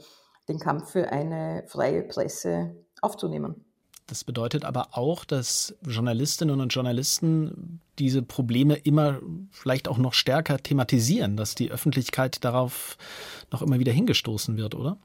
den 0.48 0.58
Kampf 0.58 0.92
für 0.92 1.12
eine 1.12 1.64
freie 1.66 2.02
Presse 2.02 2.82
aufzunehmen. 3.02 3.65
Das 4.06 4.22
bedeutet 4.22 4.64
aber 4.64 4.88
auch, 4.92 5.24
dass 5.24 5.74
Journalistinnen 5.84 6.60
und 6.60 6.68
Journalisten 6.68 7.80
diese 7.98 8.22
Probleme 8.22 8.74
immer 8.74 9.20
vielleicht 9.50 9.88
auch 9.88 9.98
noch 9.98 10.14
stärker 10.14 10.58
thematisieren, 10.58 11.36
dass 11.36 11.56
die 11.56 11.72
Öffentlichkeit 11.72 12.44
darauf 12.44 12.96
noch 13.50 13.62
immer 13.62 13.80
wieder 13.80 13.92
hingestoßen 13.92 14.56
wird, 14.56 14.76
oder? 14.76 14.98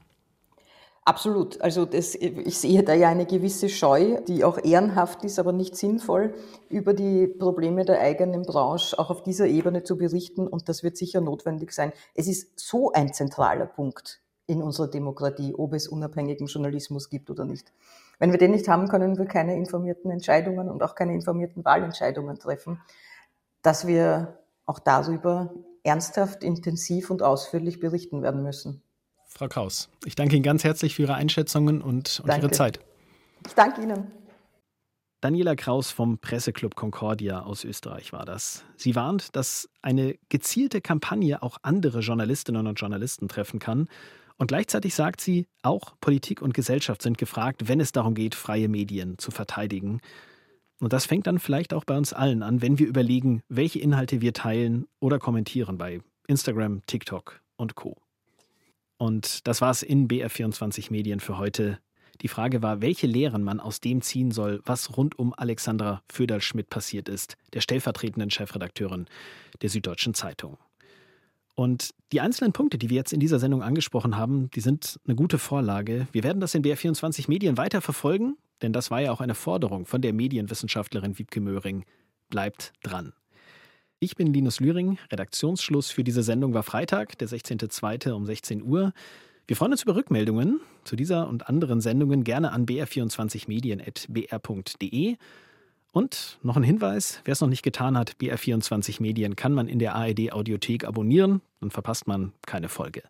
Absolut. 1.04 1.60
Also 1.60 1.84
das, 1.84 2.14
ich 2.14 2.58
sehe 2.58 2.84
da 2.84 2.94
ja 2.94 3.08
eine 3.08 3.26
gewisse 3.26 3.68
Scheu, 3.68 4.20
die 4.28 4.44
auch 4.44 4.62
ehrenhaft 4.62 5.24
ist, 5.24 5.40
aber 5.40 5.52
nicht 5.52 5.74
sinnvoll, 5.76 6.32
über 6.68 6.94
die 6.94 7.26
Probleme 7.26 7.84
der 7.84 8.00
eigenen 8.00 8.42
Branche 8.42 8.96
auch 8.96 9.10
auf 9.10 9.24
dieser 9.24 9.48
Ebene 9.48 9.82
zu 9.82 9.96
berichten. 9.96 10.46
Und 10.46 10.68
das 10.68 10.84
wird 10.84 10.96
sicher 10.96 11.20
notwendig 11.20 11.72
sein. 11.72 11.92
Es 12.14 12.28
ist 12.28 12.52
so 12.60 12.92
ein 12.92 13.12
zentraler 13.12 13.66
Punkt 13.66 14.20
in 14.46 14.62
unserer 14.62 14.86
Demokratie, 14.86 15.54
ob 15.56 15.72
es 15.72 15.88
unabhängigen 15.88 16.46
Journalismus 16.46 17.10
gibt 17.10 17.30
oder 17.30 17.44
nicht. 17.44 17.72
Wenn 18.22 18.30
wir 18.30 18.38
den 18.38 18.52
nicht 18.52 18.68
haben, 18.68 18.86
können 18.86 19.18
wir 19.18 19.26
keine 19.26 19.56
informierten 19.56 20.08
Entscheidungen 20.08 20.70
und 20.70 20.80
auch 20.84 20.94
keine 20.94 21.12
informierten 21.12 21.64
Wahlentscheidungen 21.64 22.38
treffen, 22.38 22.80
dass 23.62 23.88
wir 23.88 24.38
auch 24.64 24.78
darüber 24.78 25.52
ernsthaft, 25.82 26.44
intensiv 26.44 27.10
und 27.10 27.20
ausführlich 27.20 27.80
berichten 27.80 28.22
werden 28.22 28.44
müssen. 28.44 28.80
Frau 29.26 29.48
Kraus, 29.48 29.88
ich 30.04 30.14
danke 30.14 30.36
Ihnen 30.36 30.44
ganz 30.44 30.62
herzlich 30.62 30.94
für 30.94 31.02
Ihre 31.02 31.14
Einschätzungen 31.14 31.82
und, 31.82 32.22
und 32.22 32.32
Ihre 32.32 32.52
Zeit. 32.52 32.78
Ich 33.44 33.54
danke 33.54 33.82
Ihnen. 33.82 34.12
Daniela 35.20 35.56
Kraus 35.56 35.90
vom 35.90 36.18
Presseclub 36.18 36.76
Concordia 36.76 37.42
aus 37.42 37.64
Österreich 37.64 38.12
war 38.12 38.24
das. 38.24 38.64
Sie 38.76 38.94
warnt, 38.94 39.34
dass 39.34 39.68
eine 39.80 40.16
gezielte 40.28 40.80
Kampagne 40.80 41.42
auch 41.42 41.58
andere 41.62 42.00
Journalistinnen 42.00 42.68
und 42.68 42.78
Journalisten 42.78 43.26
treffen 43.26 43.58
kann. 43.58 43.88
Und 44.42 44.48
gleichzeitig 44.48 44.96
sagt 44.96 45.20
sie, 45.20 45.46
auch 45.62 45.94
Politik 46.00 46.42
und 46.42 46.52
Gesellschaft 46.52 47.00
sind 47.00 47.16
gefragt, 47.16 47.68
wenn 47.68 47.78
es 47.78 47.92
darum 47.92 48.16
geht, 48.16 48.34
freie 48.34 48.68
Medien 48.68 49.16
zu 49.16 49.30
verteidigen. 49.30 50.00
Und 50.80 50.92
das 50.92 51.06
fängt 51.06 51.28
dann 51.28 51.38
vielleicht 51.38 51.72
auch 51.72 51.84
bei 51.84 51.96
uns 51.96 52.12
allen 52.12 52.42
an, 52.42 52.60
wenn 52.60 52.76
wir 52.80 52.88
überlegen, 52.88 53.42
welche 53.48 53.78
Inhalte 53.78 54.20
wir 54.20 54.32
teilen 54.32 54.88
oder 54.98 55.20
kommentieren 55.20 55.78
bei 55.78 56.00
Instagram, 56.26 56.84
TikTok 56.86 57.40
und 57.54 57.76
Co. 57.76 57.96
Und 58.98 59.46
das 59.46 59.60
war's 59.60 59.84
in 59.84 60.08
BR24 60.08 60.90
Medien 60.90 61.20
für 61.20 61.38
heute. 61.38 61.78
Die 62.20 62.26
Frage 62.26 62.62
war, 62.62 62.82
welche 62.82 63.06
Lehren 63.06 63.44
man 63.44 63.60
aus 63.60 63.78
dem 63.78 64.02
ziehen 64.02 64.32
soll, 64.32 64.60
was 64.64 64.96
rund 64.96 65.16
um 65.20 65.32
Alexandra 65.36 66.02
Föderl-Schmidt 66.10 66.68
passiert 66.68 67.08
ist, 67.08 67.36
der 67.52 67.60
stellvertretenden 67.60 68.32
Chefredakteurin 68.32 69.06
der 69.60 69.70
Süddeutschen 69.70 70.14
Zeitung. 70.14 70.58
Und 71.62 71.94
die 72.10 72.20
einzelnen 72.20 72.52
Punkte, 72.52 72.76
die 72.76 72.90
wir 72.90 72.96
jetzt 72.96 73.12
in 73.12 73.20
dieser 73.20 73.38
Sendung 73.38 73.62
angesprochen 73.62 74.16
haben, 74.16 74.50
die 74.50 74.58
sind 74.58 74.98
eine 75.06 75.14
gute 75.14 75.38
Vorlage. 75.38 76.08
Wir 76.10 76.24
werden 76.24 76.40
das 76.40 76.56
in 76.56 76.64
BR24 76.64 77.28
Medien 77.28 77.56
weiter 77.56 77.80
verfolgen, 77.80 78.36
denn 78.62 78.72
das 78.72 78.90
war 78.90 79.00
ja 79.00 79.12
auch 79.12 79.20
eine 79.20 79.36
Forderung 79.36 79.86
von 79.86 80.02
der 80.02 80.12
Medienwissenschaftlerin 80.12 81.20
Wiebke 81.20 81.40
Möhring. 81.40 81.84
Bleibt 82.30 82.72
dran. 82.82 83.12
Ich 84.00 84.16
bin 84.16 84.34
Linus 84.34 84.58
Lühring. 84.58 84.98
Redaktionsschluss 85.12 85.92
für 85.92 86.02
diese 86.02 86.24
Sendung 86.24 86.52
war 86.52 86.64
Freitag, 86.64 87.16
der 87.18 87.28
16.02. 87.28 88.10
um 88.10 88.26
16 88.26 88.64
Uhr. 88.64 88.92
Wir 89.46 89.54
freuen 89.54 89.70
uns 89.70 89.84
über 89.84 89.94
Rückmeldungen 89.94 90.60
zu 90.82 90.96
dieser 90.96 91.28
und 91.28 91.48
anderen 91.48 91.80
Sendungen 91.80 92.24
gerne 92.24 92.50
an 92.50 92.66
br24medien.br.de. 92.66 95.16
Und 95.92 96.38
noch 96.42 96.56
ein 96.56 96.62
Hinweis, 96.62 97.20
wer 97.24 97.32
es 97.32 97.42
noch 97.42 97.48
nicht 97.48 97.62
getan 97.62 97.98
hat, 97.98 98.16
BR24 98.18 99.02
Medien 99.02 99.36
kann 99.36 99.52
man 99.52 99.68
in 99.68 99.78
der 99.78 99.94
ARD 99.94 100.32
Audiothek 100.32 100.84
abonnieren, 100.84 101.42
dann 101.60 101.70
verpasst 101.70 102.06
man 102.06 102.32
keine 102.46 102.70
Folge. 102.70 103.02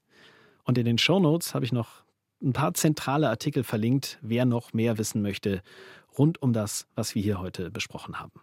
Und 0.65 0.79
in 0.79 0.85
den 0.85 0.99
Show 0.99 1.21
Notes 1.21 1.55
habe 1.55 1.65
ich 1.65 1.73
noch 1.73 2.03
ein 2.43 2.53
paar 2.53 2.75
zentrale 2.75 3.29
Artikel 3.29 3.63
verlinkt, 3.63 4.19
wer 4.21 4.45
noch 4.45 4.73
mehr 4.73 4.99
wissen 4.99 5.23
möchte 5.23 5.63
rund 6.19 6.43
um 6.43 6.53
das, 6.53 6.89
was 6.97 7.15
wir 7.15 7.23
hier 7.23 7.39
heute 7.39 7.71
besprochen 7.71 8.19
haben. 8.19 8.43